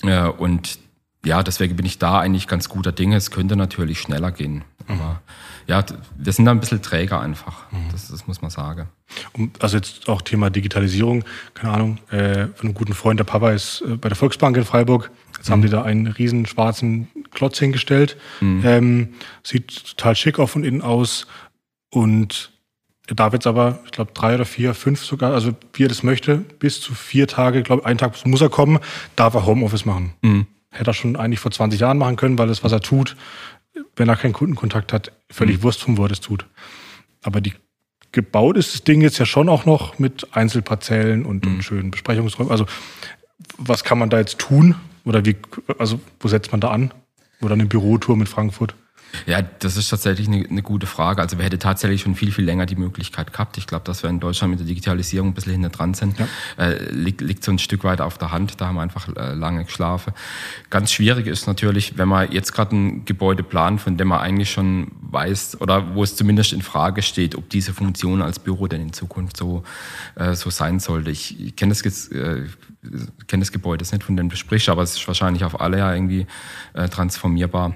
[0.03, 0.84] Äh, und
[1.25, 3.17] ja, deswegen bin ich da eigentlich ganz guter Dinge.
[3.17, 4.65] Es könnte natürlich schneller gehen.
[4.87, 5.01] Mhm.
[5.01, 5.23] Aber
[5.67, 5.85] ja,
[6.17, 7.71] wir sind da ein bisschen träger einfach.
[7.73, 7.89] Mhm.
[7.91, 8.89] Das, das, muss man sagen.
[9.33, 13.51] Und also jetzt auch Thema Digitalisierung, keine Ahnung, äh, von einem guten Freund, der Papa
[13.53, 15.11] ist äh, bei der Volksbank in Freiburg.
[15.37, 15.53] Jetzt mhm.
[15.53, 18.17] haben die da einen riesen schwarzen Klotz hingestellt.
[18.41, 18.63] Mhm.
[18.65, 19.09] Ähm,
[19.43, 21.27] sieht total schick auch von innen aus.
[21.91, 22.53] Und
[23.07, 26.03] er darf jetzt aber, ich glaube, drei oder vier, fünf sogar, also wie er das
[26.03, 28.79] möchte, bis zu vier Tage, glaube einen Tag muss er kommen,
[29.15, 30.15] darf er Homeoffice machen.
[30.23, 30.47] Mhm.
[30.75, 33.17] Hätte er schon eigentlich vor 20 Jahren machen können, weil das, was er tut,
[33.97, 35.63] wenn er keinen Kundenkontakt hat, völlig mhm.
[35.63, 36.47] Wurst vom Wort es tut.
[37.23, 37.55] Aber die
[38.13, 41.55] gebaut ist das Ding jetzt ja schon auch noch mit Einzelparzellen und, mhm.
[41.55, 42.51] und schönen Besprechungsräumen.
[42.51, 42.67] Also
[43.59, 44.75] was kann man da jetzt tun?
[45.05, 45.37] Oder wie,
[45.79, 46.93] also wo setzt man da an?
[47.41, 48.75] Oder eine Bürotour mit Frankfurt?
[49.27, 51.23] Ja, das ist tatsächlich eine, eine, gute Frage.
[51.23, 53.57] Also wir hätten tatsächlich schon viel, viel länger die Möglichkeit gehabt.
[53.59, 56.19] Ich glaube, dass wir in Deutschland mit der Digitalisierung ein bisschen hinter dran sind.
[56.19, 56.29] Ja.
[56.59, 58.61] Äh, liegt, liegt so ein Stück weit auf der Hand.
[58.61, 60.13] Da haben wir einfach äh, lange geschlafen.
[60.71, 64.51] Ganz schwierig ist natürlich, wenn man jetzt gerade ein Gebäude plant, von dem man eigentlich
[64.51, 68.83] schon weiß oder wo es zumindest in Frage steht, ob diese Funktion als Büro denn
[68.83, 69.63] in Zukunft so,
[70.17, 71.11] äh, so sein sollte.
[71.11, 72.45] Ich, ich kenne das, äh,
[73.27, 75.95] kenn das Gebäude nicht, von dem du sprichst, aber es ist wahrscheinlich auf alle ja
[75.95, 76.27] irgendwie
[76.75, 77.75] äh, transformierbar.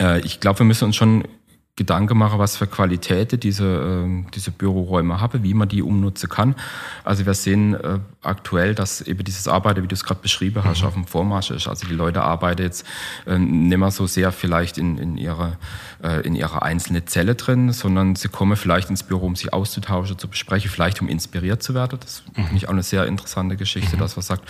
[0.00, 1.24] Äh, ich glaube, wir müssen uns schon
[1.76, 6.54] Gedanken machen, was für Qualität diese, äh, diese Büroräume haben, wie man die umnutzen kann.
[7.02, 10.82] Also wir sehen äh, aktuell, dass eben dieses Arbeiten, wie du es gerade beschrieben hast,
[10.82, 10.86] mhm.
[10.88, 11.66] auf dem Vormarsch ist.
[11.66, 12.86] Also die Leute arbeiten jetzt
[13.26, 15.56] äh, nicht mehr so sehr vielleicht in, in, ihre,
[16.02, 20.18] äh, in ihre einzelne Zelle drin, sondern sie kommen vielleicht ins Büro, um sich auszutauschen,
[20.18, 21.98] zu besprechen, vielleicht um inspiriert zu werden.
[22.00, 22.44] Das mhm.
[22.44, 24.00] finde ich auch eine sehr interessante Geschichte, mhm.
[24.00, 24.48] dass man sagt,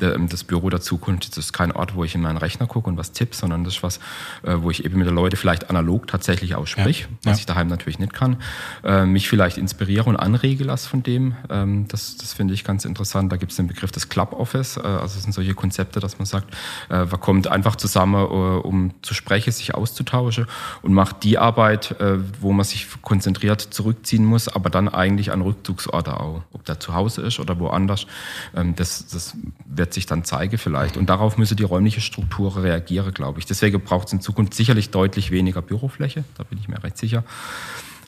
[0.00, 2.90] der, das Büro der Zukunft das ist kein Ort, wo ich in meinen Rechner gucke
[2.90, 3.98] und was tippe, sondern das ist was,
[4.42, 7.06] äh, wo ich eben mit den Leuten vielleicht analog tatsächlich auch sprich, Ja.
[7.24, 7.40] was Ja.
[7.40, 8.36] ich daheim natürlich nicht kann,
[8.84, 11.36] äh, mich vielleicht inspiriere und anrege lasse von dem.
[11.48, 13.13] Ähm, das das finde ich ganz interessant.
[13.22, 14.76] Da gibt es den Begriff des Club Office.
[14.76, 16.52] Äh, also es sind solche Konzepte, dass man sagt,
[16.90, 20.46] äh, man kommt einfach zusammen, äh, um zu sprechen, sich auszutauschen
[20.82, 21.94] und macht die Arbeit,
[22.40, 26.42] wo man sich konzentriert zurückziehen muss, aber dann eigentlich an Rückzugsorte auch.
[26.52, 28.06] Ob der zu Hause ist oder woanders,
[28.54, 29.36] ähm, das, das
[29.66, 30.96] wird sich dann zeigen vielleicht.
[30.96, 33.46] Und darauf müsse die räumliche Struktur reagieren, glaube ich.
[33.46, 37.24] Deswegen braucht es in Zukunft sicherlich deutlich weniger Bürofläche, da bin ich mir recht sicher.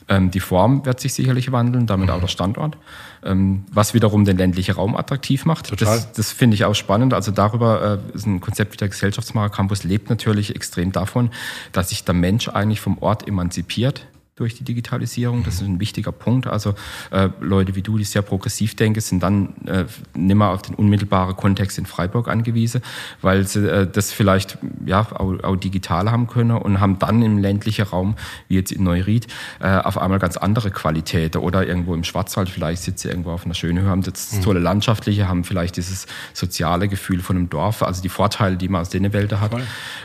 [0.09, 2.77] Ähm, die Form wird sich sicherlich wandeln, damit auch der Standort,
[3.23, 5.67] ähm, was wiederum den ländlichen Raum attraktiv macht.
[5.67, 5.97] Total.
[5.97, 7.13] Das, das finde ich auch spannend.
[7.13, 11.29] Also darüber äh, ist ein Konzept wie der Gesellschaftsmacher Campus lebt natürlich extrem davon,
[11.73, 14.07] dass sich der Mensch eigentlich vom Ort emanzipiert
[14.37, 15.43] durch die Digitalisierung.
[15.43, 16.45] Das ist ein wichtiger Punkt.
[16.45, 16.75] Also
[17.09, 19.85] äh, Leute wie du, die sehr progressiv denken, sind dann äh,
[20.15, 22.81] nimmer auf den unmittelbaren Kontext in Freiburg angewiesen,
[23.21, 27.39] weil sie äh, das vielleicht ja auch, auch digital haben können und haben dann im
[27.39, 28.15] ländlichen Raum,
[28.47, 29.25] wie jetzt in Neuried,
[29.59, 33.43] äh, auf einmal ganz andere Qualitäten oder irgendwo im Schwarzwald vielleicht sitzen sie irgendwo auf
[33.43, 37.81] einer schönen Höhe, haben das tolle landschaftliche, haben vielleicht dieses soziale Gefühl von einem Dorf,
[37.81, 39.51] also die Vorteile, die man aus den Wäldern hat.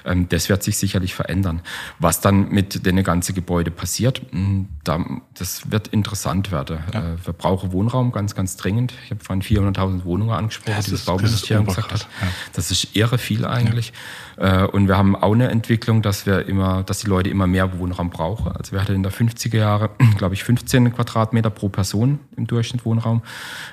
[0.06, 1.60] Ähm, das wird sich sicherlich verändern.
[1.98, 5.04] Was dann mit den ganzen Gebäude passiert, mh, da,
[5.38, 6.78] das wird interessant werden.
[6.92, 8.92] Äh, wir brauchen Wohnraum ganz, ganz dringend.
[9.04, 12.08] Ich habe vorhin 400.000 Wohnungen angesprochen, Das die das ist- Bauministerium gesagt hat.
[12.20, 12.28] ja.
[12.52, 13.92] Das ist irre viel eigentlich.
[14.36, 17.78] Äh, Und wir haben auch eine Entwicklung, dass wir immer, dass die Leute immer mehr
[17.78, 18.52] Wohnraum brauchen.
[18.52, 22.84] Also wir hatten in der 50er Jahre, glaube ich, 15 Quadratmeter pro Person im Durchschnitt
[22.84, 23.22] Wohnraum.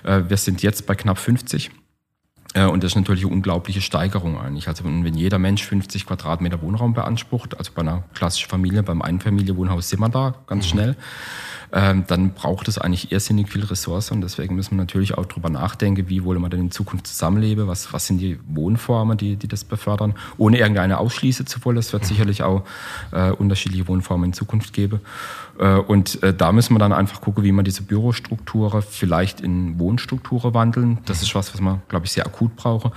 [0.04, 1.72] Äh, Wir sind jetzt bei knapp 50.
[2.54, 4.68] Äh, Und das ist natürlich eine unglaubliche Steigerung eigentlich.
[4.68, 9.02] Also wenn wenn jeder Mensch 50 Quadratmeter Wohnraum beansprucht, also bei einer klassischen Familie, beim
[9.02, 10.96] Einfamilienwohnhaus sind wir da ganz schnell,
[11.72, 14.16] ähm, dann braucht es eigentlich irrsinnig viel Ressourcen.
[14.16, 17.68] Und deswegen müssen wir natürlich auch drüber nachdenken, wie wollen wir denn in Zukunft zusammenleben,
[17.68, 21.78] was, was sind die Wohnformen, die, die das befördern, ohne irgendeine ausschließen zu wollen.
[21.78, 22.64] Es wird sicherlich auch
[23.12, 25.02] äh, unterschiedliche Wohnformen in Zukunft geben.
[25.60, 29.78] Äh, und äh, da müssen wir dann einfach gucken, wie man diese Bürostrukturen vielleicht in
[29.80, 31.00] Wohnstrukturen wandeln.
[31.06, 32.92] Das ist was, was man, glaube ich, sehr akut brauche.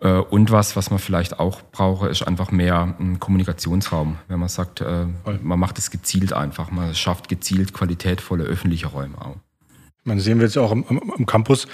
[0.00, 4.18] Äh, Und was, was man vielleicht auch brauche, ist einfach mehr ein Kommunikationsraum.
[4.28, 5.06] Wenn man sagt, äh,
[5.42, 9.36] man macht es gezielt einfach, man schafft gezielt qualitätvolle öffentliche Räume auch.
[10.04, 11.66] Man sehen wir jetzt auch am, am Campus,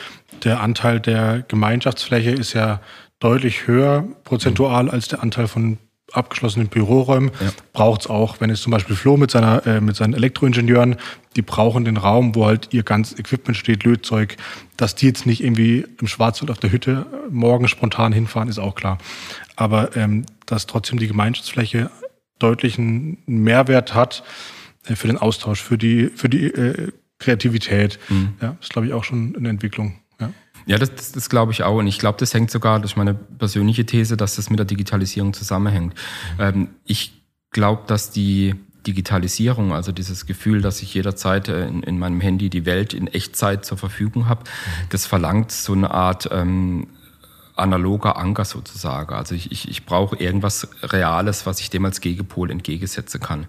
[0.43, 2.81] der Anteil der Gemeinschaftsfläche ist ja
[3.19, 5.79] deutlich höher prozentual als der Anteil von
[6.13, 7.31] abgeschlossenen Büroräumen.
[7.41, 7.53] Ja.
[7.73, 10.97] Braucht es auch, wenn jetzt zum Beispiel Flo mit, seiner, äh, mit seinen Elektroingenieuren,
[11.37, 14.37] die brauchen den Raum, wo halt ihr ganzes Equipment steht, Lötzeug,
[14.77, 18.59] dass die jetzt nicht irgendwie im Schwarzwald auf der Hütte äh, morgen spontan hinfahren, ist
[18.59, 18.99] auch klar.
[19.57, 21.91] Aber ähm, dass trotzdem die Gemeinschaftsfläche
[22.39, 24.23] deutlichen Mehrwert hat
[24.87, 28.01] äh, für den Austausch, für die, für die äh, Kreativität.
[28.41, 30.02] Ja, ist, glaube ich, auch schon eine Entwicklung.
[30.67, 30.79] Ja.
[30.79, 31.79] Das, das, das glaube ich auch.
[31.79, 34.67] Und ich glaube, das hängt sogar, das ist meine persönliche These, dass das mit der
[34.67, 35.95] Digitalisierung zusammenhängt.
[36.39, 38.55] Ähm, ich glaube, dass die
[38.87, 43.07] Digitalisierung, also dieses Gefühl, dass ich jederzeit äh, in, in meinem Handy die Welt in
[43.07, 44.45] Echtzeit zur Verfügung habe,
[44.91, 46.89] das verlangt so eine Art ähm,
[47.55, 49.15] analoger Anker sozusagen.
[49.15, 53.47] Also ich, ich, ich brauche irgendwas Reales, was ich dem als Gegenpol entgegensetzen kann.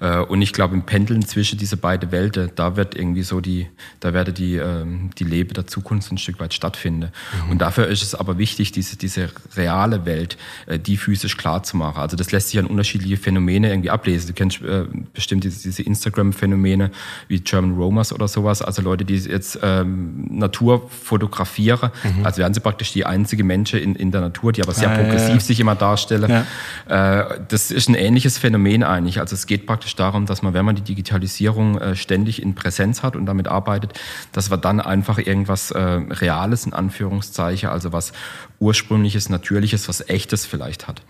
[0.00, 3.66] Äh, und ich glaube, im Pendeln zwischen diese beiden Welten, da wird irgendwie so die,
[4.00, 7.12] da werde die, ähm, die Lebe der Zukunft ein Stück weit stattfinden.
[7.50, 10.36] Und dafür ist es aber wichtig, diese, diese reale Welt,
[10.66, 12.00] äh, die physisch klar zu machen.
[12.00, 14.28] Also das lässt sich an unterschiedliche Phänomene irgendwie ablesen.
[14.28, 14.84] Du kennst äh,
[15.14, 16.90] bestimmt diese, Instagram-Phänomene
[17.28, 18.60] wie German Romers oder sowas.
[18.60, 21.90] Also Leute, die jetzt ähm, Natur fotografieren,
[22.22, 24.96] als wären sie praktisch die einzige Menschen in, in der Natur, die aber sehr Ah,
[24.96, 25.40] ja, progressiv ja.
[25.40, 26.44] sich immer darstellen.
[26.88, 29.20] Äh, das ist ein ähnliches Phänomen eigentlich.
[29.20, 33.02] Also es geht praktisch darum, dass man, wenn man die Digitalisierung äh, ständig in Präsenz
[33.02, 33.92] hat und damit arbeitet,
[34.32, 38.12] dass wir dann einfach irgendwas äh, Reales in Anführungszeichen, also was
[38.58, 41.02] ursprüngliches, natürliches, was echtes vielleicht hat.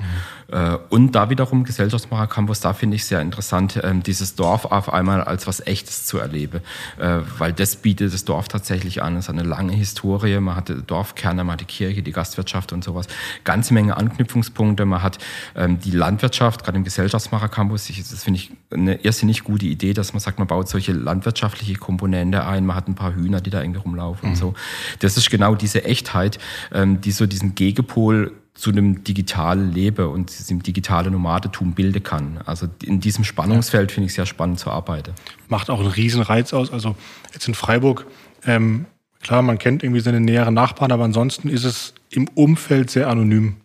[0.48, 4.92] Äh, und da wiederum Gesellschaftsmacher Campus, da finde ich sehr interessant, ähm, dieses Dorf auf
[4.92, 6.60] einmal als was echtes zu erleben,
[6.98, 9.16] äh, weil das bietet das Dorf tatsächlich an.
[9.16, 12.84] Es hat eine lange Historie, man hatte Dorfkerne, man hat die Kirche, die Gastwirtschaft und
[12.84, 13.06] sowas.
[13.44, 15.18] Ganze Menge Anknüpfungspunkte, man hat
[15.54, 20.12] ähm, die Landwirtschaft, gerade im Gesellschaftsmacher Campus, das finde ich eine irrsinnig gute Idee, dass
[20.12, 23.60] man sagt, man baut solche landwirtschaftliche Komponente ein, man hat ein paar Hühner, die da
[23.60, 24.54] irgendwie rumlaufen und so.
[24.98, 26.38] Das ist genau diese Echtheit,
[26.72, 32.38] ähm, die so diesen Gegenpol zu einem digitalen Leben und diesem digitalen Nomadetum bilden kann.
[32.46, 35.12] Also in diesem Spannungsfeld finde ich sehr spannend zu arbeiten.
[35.48, 36.72] Macht auch einen riesen Reiz aus.
[36.72, 36.96] Also
[37.34, 38.06] jetzt in Freiburg,
[38.46, 38.86] ähm,
[39.20, 43.56] klar, man kennt irgendwie seine näheren Nachbarn, aber ansonsten ist es im Umfeld sehr anonym.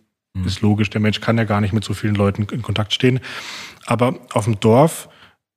[0.46, 3.20] Ist logisch, der Mensch kann ja gar nicht mit so vielen Leuten in Kontakt stehen.
[3.84, 5.08] Aber auf dem Dorf,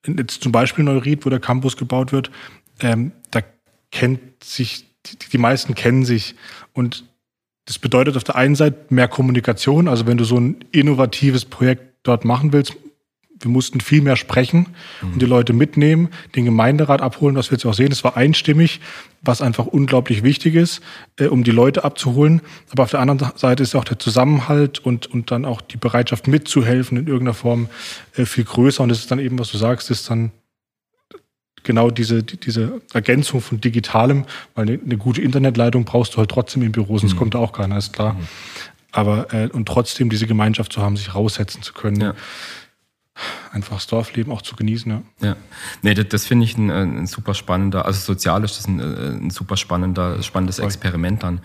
[0.05, 2.29] jetzt zum Beispiel Neuried, wo der Campus gebaut wird,
[2.81, 3.41] ähm, da
[3.91, 6.35] kennt sich, die, die meisten kennen sich.
[6.73, 7.05] Und
[7.65, 9.87] das bedeutet auf der einen Seite mehr Kommunikation.
[9.87, 12.75] Also wenn du so ein innovatives Projekt dort machen willst,
[13.39, 14.67] wir mussten viel mehr sprechen
[15.01, 17.91] und die Leute mitnehmen, den Gemeinderat abholen, was wir jetzt auch sehen.
[17.91, 18.79] Es war einstimmig,
[19.21, 20.81] was einfach unglaublich wichtig ist,
[21.19, 22.41] äh, um die Leute abzuholen.
[22.71, 26.27] Aber auf der anderen Seite ist auch der Zusammenhalt und, und dann auch die Bereitschaft
[26.27, 27.67] mitzuhelfen in irgendeiner Form
[28.15, 28.83] äh, viel größer.
[28.83, 30.31] Und das ist dann eben, was du sagst, ist dann
[31.63, 36.61] genau diese, diese Ergänzung von Digitalem, weil eine, eine gute Internetleitung brauchst du halt trotzdem
[36.61, 37.17] im Büro, sonst mhm.
[37.17, 38.13] kommt da auch keiner, ist klar.
[38.13, 38.27] Mhm.
[38.91, 41.99] Aber äh, und trotzdem diese Gemeinschaft zu haben, sich raussetzen zu können.
[41.99, 42.13] Ja
[43.51, 44.91] einfach das Dorfleben auch zu genießen.
[44.91, 45.35] Ja, ja.
[45.81, 49.29] nee, das, das finde ich ein, ein, super spannender, also sozial ist das ein, ein
[49.29, 50.59] super spannender, spannendes.
[50.59, 51.39] Experiment dann.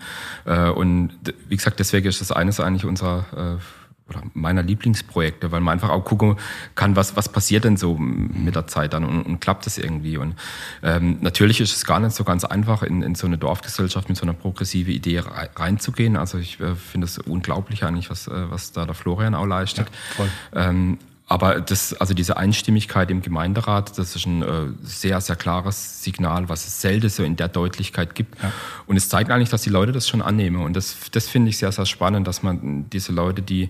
[0.45, 1.11] Äh, und
[1.47, 3.63] wie gesagt, deswegen ist das eines eigentlich unserer äh,
[4.11, 6.35] oder meiner Lieblingsprojekte, weil man einfach auch gucken
[6.75, 10.17] kann, was, was passiert denn so mit der Zeit dann und, und klappt das irgendwie.
[10.17, 10.35] Und
[10.83, 14.17] ähm, natürlich ist es gar nicht so ganz einfach, in, in so eine Dorfgesellschaft mit
[14.17, 15.23] so einer progressive Idee
[15.55, 16.17] reinzugehen.
[16.17, 19.87] Also ich äh, finde es unglaublich eigentlich, was, äh, was da der Florian auch leistet.
[20.17, 20.97] Ja, ähm,
[21.31, 26.49] aber das, also diese Einstimmigkeit im Gemeinderat, das ist ein äh, sehr, sehr klares Signal,
[26.49, 28.35] was es selten so in der Deutlichkeit gibt.
[28.43, 28.51] Ja.
[28.85, 30.61] Und es zeigt eigentlich, dass die Leute das schon annehmen.
[30.61, 33.69] Und das, das finde ich sehr, sehr spannend, dass man diese Leute, die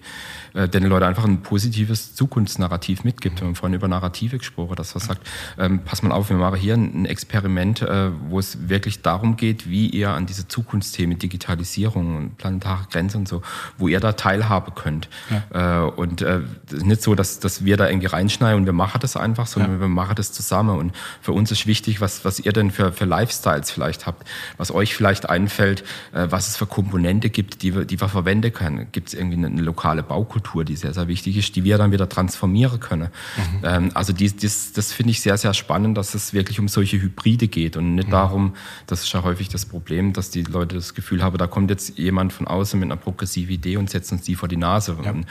[0.56, 3.42] äh, den Leuten einfach ein positives Zukunftsnarrativ mitgibt.
[3.42, 5.28] Wir haben vorhin über Narrative gesprochen, dass man sagt,
[5.60, 9.70] ähm, pass mal auf, wir machen hier ein Experiment, äh, wo es wirklich darum geht,
[9.70, 13.44] wie ihr an diese Zukunftsthemen, Digitalisierung und planetare Grenzen und so,
[13.78, 15.10] wo ihr da teilhaben könnt.
[15.30, 15.86] Ja.
[15.86, 16.40] Äh, und äh,
[16.72, 19.74] nicht so, dass, dass dass wir da irgendwie reinschneiden und wir machen das einfach, sondern
[19.74, 19.80] ja.
[19.82, 20.78] wir machen das zusammen.
[20.78, 24.28] Und für uns ist wichtig, was, was ihr denn für, für Lifestyles vielleicht habt,
[24.58, 25.84] was euch vielleicht einfällt,
[26.14, 28.88] äh, was es für Komponente gibt, die wir, die wir verwenden können.
[28.92, 31.92] Gibt es irgendwie eine, eine, lokale Baukultur, die sehr, sehr wichtig ist, die wir dann
[31.92, 33.10] wieder transformieren können.
[33.36, 33.60] Mhm.
[33.64, 37.02] Ähm, also dies, dies, das finde ich sehr, sehr spannend, dass es wirklich um solche
[37.02, 38.12] Hybride geht und nicht mhm.
[38.12, 38.54] darum,
[38.88, 41.98] das ist ja häufig das Problem, dass die Leute das Gefühl haben, da kommt jetzt
[41.98, 44.98] jemand von außen mit einer progressiven Idee und setzt uns die vor die Nase.
[45.04, 45.12] Ja.
[45.12, 45.26] Und,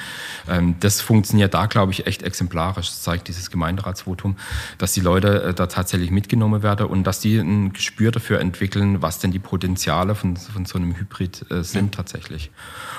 [0.49, 2.89] ähm, das funktioniert da, glaube ich, echt exemplarisch.
[2.89, 4.37] Das zeigt dieses Gemeinderatsvotum,
[4.79, 9.01] dass die Leute äh, da tatsächlich mitgenommen werden und dass die ein Gespür dafür entwickeln,
[9.01, 12.51] was denn die Potenziale von, von so einem Hybrid äh, sind tatsächlich.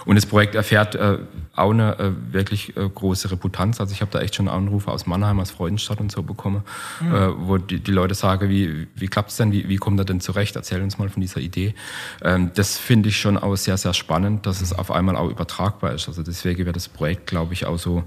[0.05, 1.19] Und das Projekt erfährt äh,
[1.55, 3.79] auch eine wirklich große Reputanz.
[3.79, 6.63] Also ich habe da echt schon Anrufe aus Mannheim, aus Freudenstadt und so bekommen,
[6.99, 7.35] mhm.
[7.39, 10.21] wo die, die, Leute sagen, wie, wie klappt es denn, wie, wie kommt er denn
[10.21, 10.55] zurecht?
[10.55, 11.75] Erzähl uns mal von dieser Idee.
[12.23, 15.93] Ähm, das finde ich schon auch sehr, sehr spannend, dass es auf einmal auch übertragbar
[15.93, 16.07] ist.
[16.07, 18.03] Also deswegen wird das Projekt, glaube ich, auch so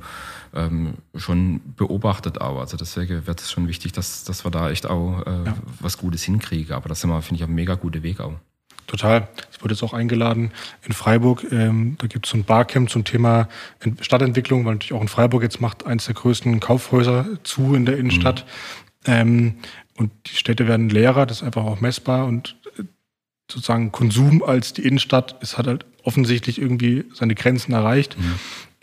[0.55, 2.61] ähm, schon beobachtet auch.
[2.61, 5.55] Also deswegen wird es schon wichtig, dass, dass wir da echt auch äh, ja.
[5.81, 6.75] was Gutes hinkriegen.
[6.75, 8.35] Aber das sind wir, finde ich, ein mega guter Weg auch.
[8.87, 9.29] Total.
[9.51, 10.53] Ich wurde jetzt auch eingeladen
[10.87, 11.45] in Freiburg.
[11.51, 13.49] Ähm, da gibt es so ein Barcamp zum Thema
[14.01, 17.97] Stadtentwicklung, weil natürlich auch in Freiburg jetzt macht eins der größten Kaufhäuser zu in der
[17.97, 18.45] Innenstadt.
[19.07, 19.13] Mhm.
[19.13, 19.55] Ähm,
[19.97, 22.27] und die Städte werden leerer, das ist einfach auch messbar.
[22.27, 22.83] Und äh,
[23.51, 28.19] sozusagen Konsum als die Innenstadt ist hat halt offensichtlich irgendwie seine Grenzen erreicht.
[28.19, 28.35] Mhm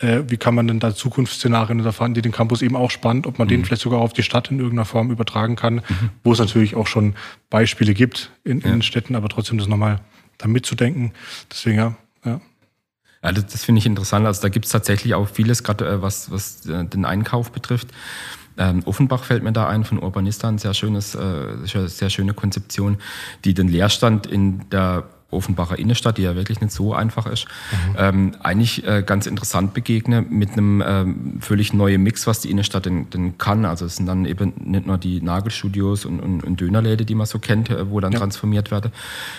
[0.02, 3.38] äh, wie kann man denn da Zukunftsszenarien erfahren, die den Campus eben auch spannend, ob
[3.38, 3.50] man mhm.
[3.50, 6.10] den vielleicht sogar auf die Stadt in irgendeiner Form übertragen kann, mhm.
[6.24, 7.14] wo es natürlich auch schon
[7.50, 8.72] Beispiele gibt in, ja.
[8.72, 10.00] in Städten, aber trotzdem das nochmal
[10.38, 11.12] da mitzudenken.
[11.50, 12.40] Deswegen ja, ja.
[13.22, 14.26] Ja, das, das finde ich interessant.
[14.26, 17.88] Also da gibt es tatsächlich auch vieles, gerade äh, was, was äh, den Einkauf betrifft.
[18.58, 22.98] Ähm, Offenbach fällt mir da ein von Urbanista, ein sehr schönes, äh, sehr schöne Konzeption,
[23.44, 27.96] die den Leerstand in der Offenbacher Innenstadt, die ja wirklich nicht so einfach ist, mhm.
[27.98, 32.86] ähm, eigentlich äh, ganz interessant begegne mit einem ähm, völlig neuen Mix, was die Innenstadt
[32.86, 33.64] denn, denn kann.
[33.64, 37.26] Also es sind dann eben nicht nur die Nagelstudios und, und, und Dönerläde, die man
[37.26, 38.18] so kennt, äh, wo dann ja.
[38.18, 38.92] transformiert werden,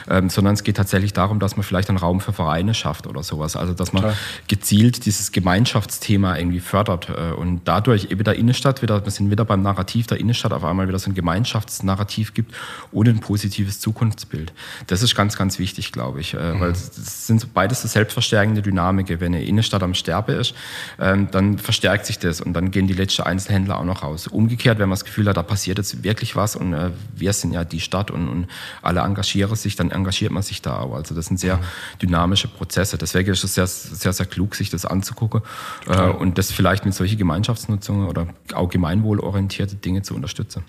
[0.10, 3.24] ähm, sondern es geht tatsächlich darum, dass man vielleicht einen Raum für Vereine schafft oder
[3.24, 3.56] sowas.
[3.56, 4.18] Also dass man Total.
[4.48, 9.46] gezielt dieses Gemeinschaftsthema irgendwie fördert äh, und dadurch eben der Innenstadt wieder, wir sind wieder
[9.46, 12.54] beim Narrativ der Innenstadt auf einmal wieder so ein Gemeinschaftsnarrativ gibt
[12.91, 14.54] und ein positives Zukunftsbild.
[14.88, 16.60] Das ist ganz, ganz wichtig wichtig, glaube ich, äh, mhm.
[16.60, 19.20] weil es sind beides so selbstverstärkende Dynamiken.
[19.20, 20.54] Wenn eine Innenstadt am Sterbe ist,
[21.00, 24.28] ähm, dann verstärkt sich das und dann gehen die letzten Einzelhändler auch noch raus.
[24.28, 27.54] Umgekehrt, wenn man das Gefühl hat, da passiert jetzt wirklich was und äh, wir sind
[27.54, 28.48] ja die Stadt und, und
[28.82, 30.96] alle engagieren sich, dann engagiert man sich da auch.
[30.96, 31.62] Also das sind sehr mhm.
[32.02, 32.98] dynamische Prozesse.
[32.98, 35.42] Deswegen ist es sehr, sehr, sehr klug, sich das anzugucken
[35.88, 40.64] äh, und das vielleicht mit solchen Gemeinschaftsnutzungen oder auch gemeinwohlorientierte Dinge zu unterstützen.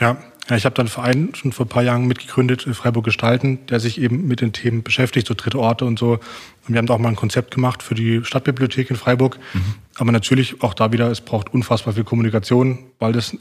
[0.00, 0.18] Ja,
[0.54, 3.80] ich habe dann einen Verein schon vor ein paar Jahren mitgegründet, äh, Freiburg Gestalten, der
[3.80, 6.12] sich eben mit den Themen beschäftigt, so dritte Orte und so.
[6.12, 9.38] Und wir haben da auch mal ein Konzept gemacht für die Stadtbibliothek in Freiburg.
[9.54, 9.74] Mhm.
[9.96, 13.36] Aber natürlich auch da wieder, es braucht unfassbar viel Kommunikation, weil das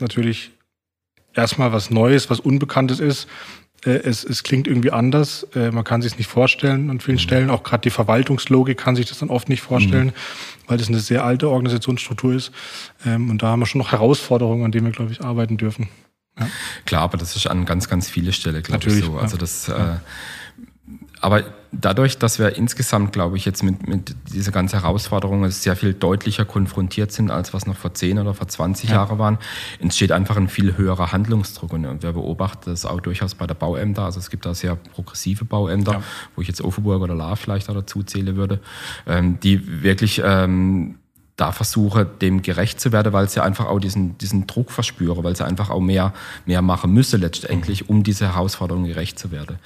[0.00, 0.52] natürlich
[1.34, 3.26] erstmal was Neues, was Unbekanntes ist.
[3.84, 5.46] Äh, es, es klingt irgendwie anders.
[5.54, 7.20] Äh, man kann sich es nicht vorstellen an vielen mhm.
[7.20, 7.50] Stellen.
[7.50, 10.12] Auch gerade die Verwaltungslogik kann sich das dann oft nicht vorstellen, mhm.
[10.66, 12.52] weil das eine sehr alte Organisationsstruktur ist.
[13.06, 15.88] Ähm, und da haben wir schon noch Herausforderungen, an denen wir, glaube ich, arbeiten dürfen.
[16.38, 16.48] Ja.
[16.86, 19.18] Klar, aber das ist an ganz, ganz viele Stellen, glaube ich, so.
[19.18, 19.94] Also das, ja.
[19.94, 19.98] äh,
[21.20, 25.94] aber dadurch, dass wir insgesamt, glaube ich, jetzt mit, mit dieser ganzen Herausforderung sehr viel
[25.94, 28.96] deutlicher konfrontiert sind, als was noch vor 10 oder vor 20 ja.
[28.96, 29.38] Jahren waren,
[29.80, 31.72] entsteht einfach ein viel höherer Handlungsdruck.
[31.72, 34.04] Und wir beobachten das auch durchaus bei der Bauämter.
[34.04, 36.02] Also es gibt da sehr progressive Bauämter, ja.
[36.34, 38.60] wo ich jetzt Offenburg oder La vielleicht dazu zähle würde,
[39.06, 40.96] ähm, die wirklich ähm,
[41.38, 45.36] da versuche, dem gerecht zu werden, weil sie einfach auch diesen, diesen Druck verspüre, weil
[45.36, 46.12] sie einfach auch mehr,
[46.46, 49.60] mehr machen müsse letztendlich, um diese Herausforderung gerecht zu werden.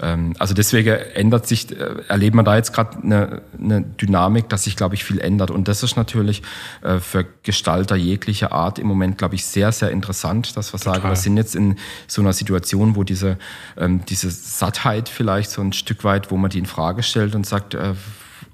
[0.00, 4.62] Ähm, also deswegen ändert sich, äh, erleben wir da jetzt gerade eine, eine Dynamik, dass
[4.64, 5.50] sich, glaube ich, viel ändert.
[5.50, 6.42] Und das ist natürlich
[6.82, 10.94] äh, für Gestalter jeglicher Art im Moment, glaube ich, sehr, sehr interessant, dass wir Total.
[10.94, 11.74] sagen, wir sind jetzt in
[12.06, 13.36] so einer Situation, wo diese,
[13.76, 17.44] ähm, diese Sattheit vielleicht so ein Stück weit, wo man die in Frage stellt und
[17.44, 17.94] sagt, äh,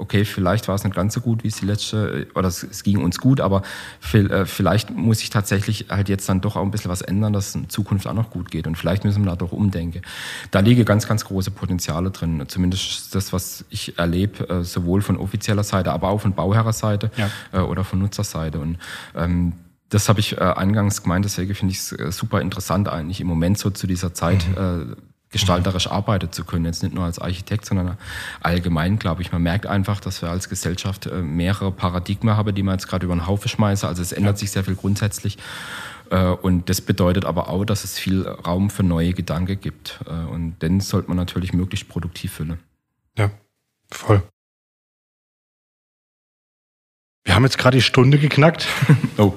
[0.03, 2.83] okay, vielleicht war es nicht ganz so gut wie es die letzte, oder es, es
[2.83, 3.63] ging uns gut, aber
[4.13, 7.51] äh, vielleicht muss ich tatsächlich halt jetzt dann doch auch ein bisschen was ändern, dass
[7.51, 8.67] es in Zukunft auch noch gut geht.
[8.67, 10.03] Und vielleicht müssen wir da doch umdenken.
[10.51, 12.43] Da liegen ganz, ganz große Potenziale drin.
[12.49, 17.31] Zumindest das, was ich erlebe, äh, sowohl von offizieller Seite, aber auch von Bauherrerseite ja.
[17.53, 18.59] Äh, oder von Nutzerseite.
[18.59, 18.79] Und
[19.15, 19.53] ähm,
[19.89, 23.59] das habe ich äh, eingangs gemeint, deswegen finde ich es super interessant eigentlich im Moment
[23.59, 24.47] so zu dieser Zeit.
[24.49, 24.91] Mhm.
[24.93, 26.67] Äh, gestalterisch arbeiten zu können.
[26.67, 27.99] Jetzt nicht nur als Architekt, sondern
[28.41, 29.33] allgemein, glaube ich.
[29.33, 33.07] Man merkt einfach, dass wir als Gesellschaft äh, mehrere Paradigmen haben, die man jetzt gerade
[33.07, 33.89] über den Haufen schmeißen.
[33.89, 34.41] Also es ändert ja.
[34.41, 35.39] sich sehr viel grundsätzlich.
[36.11, 40.01] Äh, und das bedeutet aber auch, dass es viel Raum für neue Gedanken gibt.
[40.07, 42.61] Äh, und den sollte man natürlich möglichst produktiv füllen.
[43.19, 43.31] Ja,
[43.91, 44.23] voll.
[47.25, 48.67] Wir haben jetzt gerade die Stunde geknackt.
[49.19, 49.35] Oh,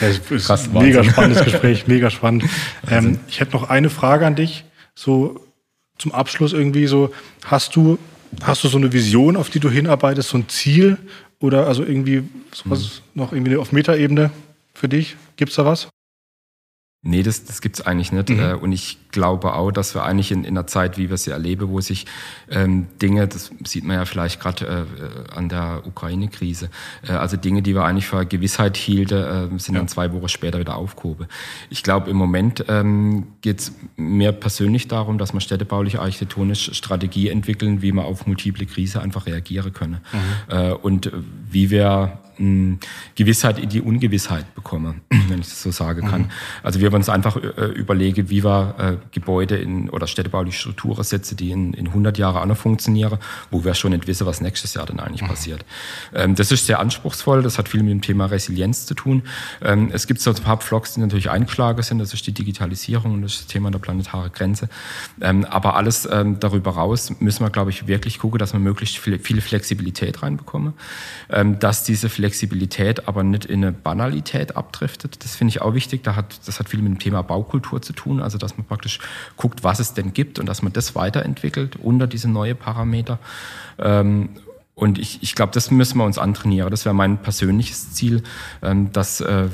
[0.00, 2.44] ja, ist Krass, mega spannendes Gespräch, mega spannend.
[2.90, 4.64] Ähm, ich hätte noch eine Frage an dich
[4.98, 5.40] so
[5.96, 7.12] zum Abschluss irgendwie so,
[7.44, 7.98] hast du,
[8.42, 10.98] hast du so eine Vision, auf die du hinarbeitest, so ein Ziel
[11.38, 13.20] oder also irgendwie sowas mhm.
[13.20, 14.30] noch irgendwie auf Metaebene
[14.74, 15.16] für dich?
[15.36, 15.88] Gibt es da was?
[17.02, 18.28] Nee, das, das gibt es eigentlich nicht.
[18.28, 18.40] Mhm.
[18.40, 21.30] Äh, und ich glaube auch, dass wir eigentlich in, in einer Zeit, wie wir sie
[21.30, 22.06] erleben, wo sich
[22.50, 24.86] ähm, Dinge, das sieht man ja vielleicht gerade
[25.30, 26.70] äh, an der Ukraine-Krise,
[27.06, 29.80] äh, also Dinge, die wir eigentlich für Gewissheit hielten, äh, sind ja.
[29.80, 31.28] dann zwei Wochen später wieder aufgehoben.
[31.70, 37.28] Ich glaube, im Moment ähm, geht es mir persönlich darum, dass wir städtebauliche architektonische Strategie
[37.28, 40.00] entwickeln, wie wir auf multiple Krise einfach reagieren können.
[40.12, 40.52] Mhm.
[40.52, 41.12] Äh, und
[41.48, 42.18] wie wir
[43.14, 46.22] Gewissheit in die Ungewissheit bekomme, wenn ich das so sagen kann.
[46.22, 46.30] Mhm.
[46.62, 51.36] Also wir uns einfach äh, überlegen, wie wir äh, Gebäude in, oder städtebauliche Strukturen setzen,
[51.36, 53.18] die in, in 100 Jahren auch noch funktionieren,
[53.50, 55.28] wo wir schon nicht wissen, was nächstes Jahr dann eigentlich mhm.
[55.28, 55.64] passiert.
[56.14, 59.22] Ähm, das ist sehr anspruchsvoll, das hat viel mit dem Thema Resilienz zu tun.
[59.62, 63.14] Ähm, es gibt so ein paar Vlogs, die natürlich eingeschlagen sind, das ist die Digitalisierung
[63.14, 64.68] und das, das Thema der planetaren Grenze.
[65.20, 68.98] Ähm, aber alles ähm, darüber raus müssen wir, glaube ich, wirklich gucken, dass wir möglichst
[68.98, 70.74] viel, viele Flexibilität reinbekommen,
[71.30, 75.24] ähm, dass diese Flexibilität Flexibilität aber nicht in eine Banalität abdriftet.
[75.24, 76.04] Das finde ich auch wichtig.
[76.04, 78.20] Da hat, das hat viel mit dem Thema Baukultur zu tun.
[78.20, 78.98] Also, dass man praktisch
[79.38, 83.18] guckt, was es denn gibt und dass man das weiterentwickelt unter diese neue Parameter.
[83.78, 84.28] Ähm,
[84.74, 86.70] und ich, ich glaube, das müssen wir uns antrainieren.
[86.70, 88.22] Das wäre mein persönliches Ziel,
[88.62, 89.48] ähm, dass äh,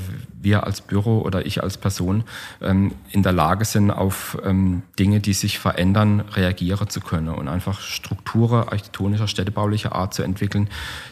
[0.45, 2.23] wir als Büro oder ich als Person
[2.61, 7.49] ähm, in der Lage sind, auf ähm, Dinge, die sich verändern, reagieren zu können und
[7.49, 10.69] einfach Strukturen architektonischer, städtebaulicher Art zu entwickeln,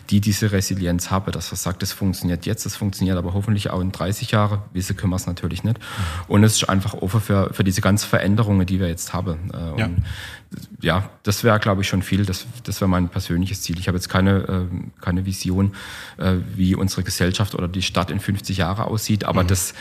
[0.10, 1.32] die diese Resilienz haben.
[1.34, 4.60] Dass man sagt, das funktioniert jetzt, das funktioniert aber hoffentlich auch in 30 Jahren.
[4.72, 5.80] Wissen können wir es natürlich nicht.
[6.30, 9.52] Und es ist einfach offen für, für diese ganzen Veränderungen, die wir jetzt haben.
[9.54, 9.90] Äh, ja.
[10.82, 11.10] Ja.
[11.24, 12.26] das wäre, glaube ich, schon viel.
[12.26, 13.80] Das, das wäre mein persönliches Ziel.
[13.80, 15.74] Ich habe jetzt keine, äh, keine Vision,
[16.18, 19.48] äh, wie unsere Gesellschaft oder die Stadt in 50 Jahren aussieht aber mhm.
[19.48, 19.74] das,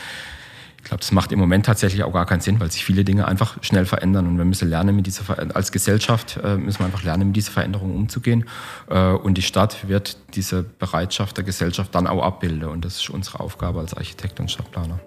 [0.77, 3.27] ich glaube, das macht im Moment tatsächlich auch gar keinen Sinn, weil sich viele Dinge
[3.27, 7.03] einfach schnell verändern und wir müssen lernen, mit dieser als Gesellschaft äh, müssen wir einfach
[7.03, 8.45] lernen, mit dieser Veränderung umzugehen.
[8.89, 13.09] Äh, und die Stadt wird diese Bereitschaft der Gesellschaft dann auch abbilden und das ist
[13.09, 14.99] unsere Aufgabe als Architekt und Stadtplaner.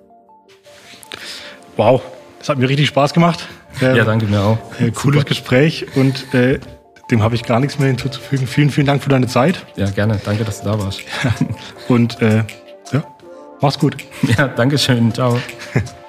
[1.76, 2.02] Wow,
[2.46, 3.48] das hat mir richtig Spaß gemacht.
[3.80, 4.58] ja, danke mir auch.
[4.78, 5.24] Äh, cooles Super.
[5.24, 6.60] Gespräch und äh,
[7.10, 8.46] dem habe ich gar nichts mehr hinzuzufügen.
[8.46, 9.66] Vielen, vielen Dank für deine Zeit.
[9.74, 10.20] Ja, gerne.
[10.24, 11.00] Danke, dass du da warst.
[11.88, 12.44] und äh,
[12.92, 13.04] ja,
[13.60, 13.96] Mach's gut.
[14.38, 15.12] Ja, danke schön.
[15.12, 15.40] Ciao.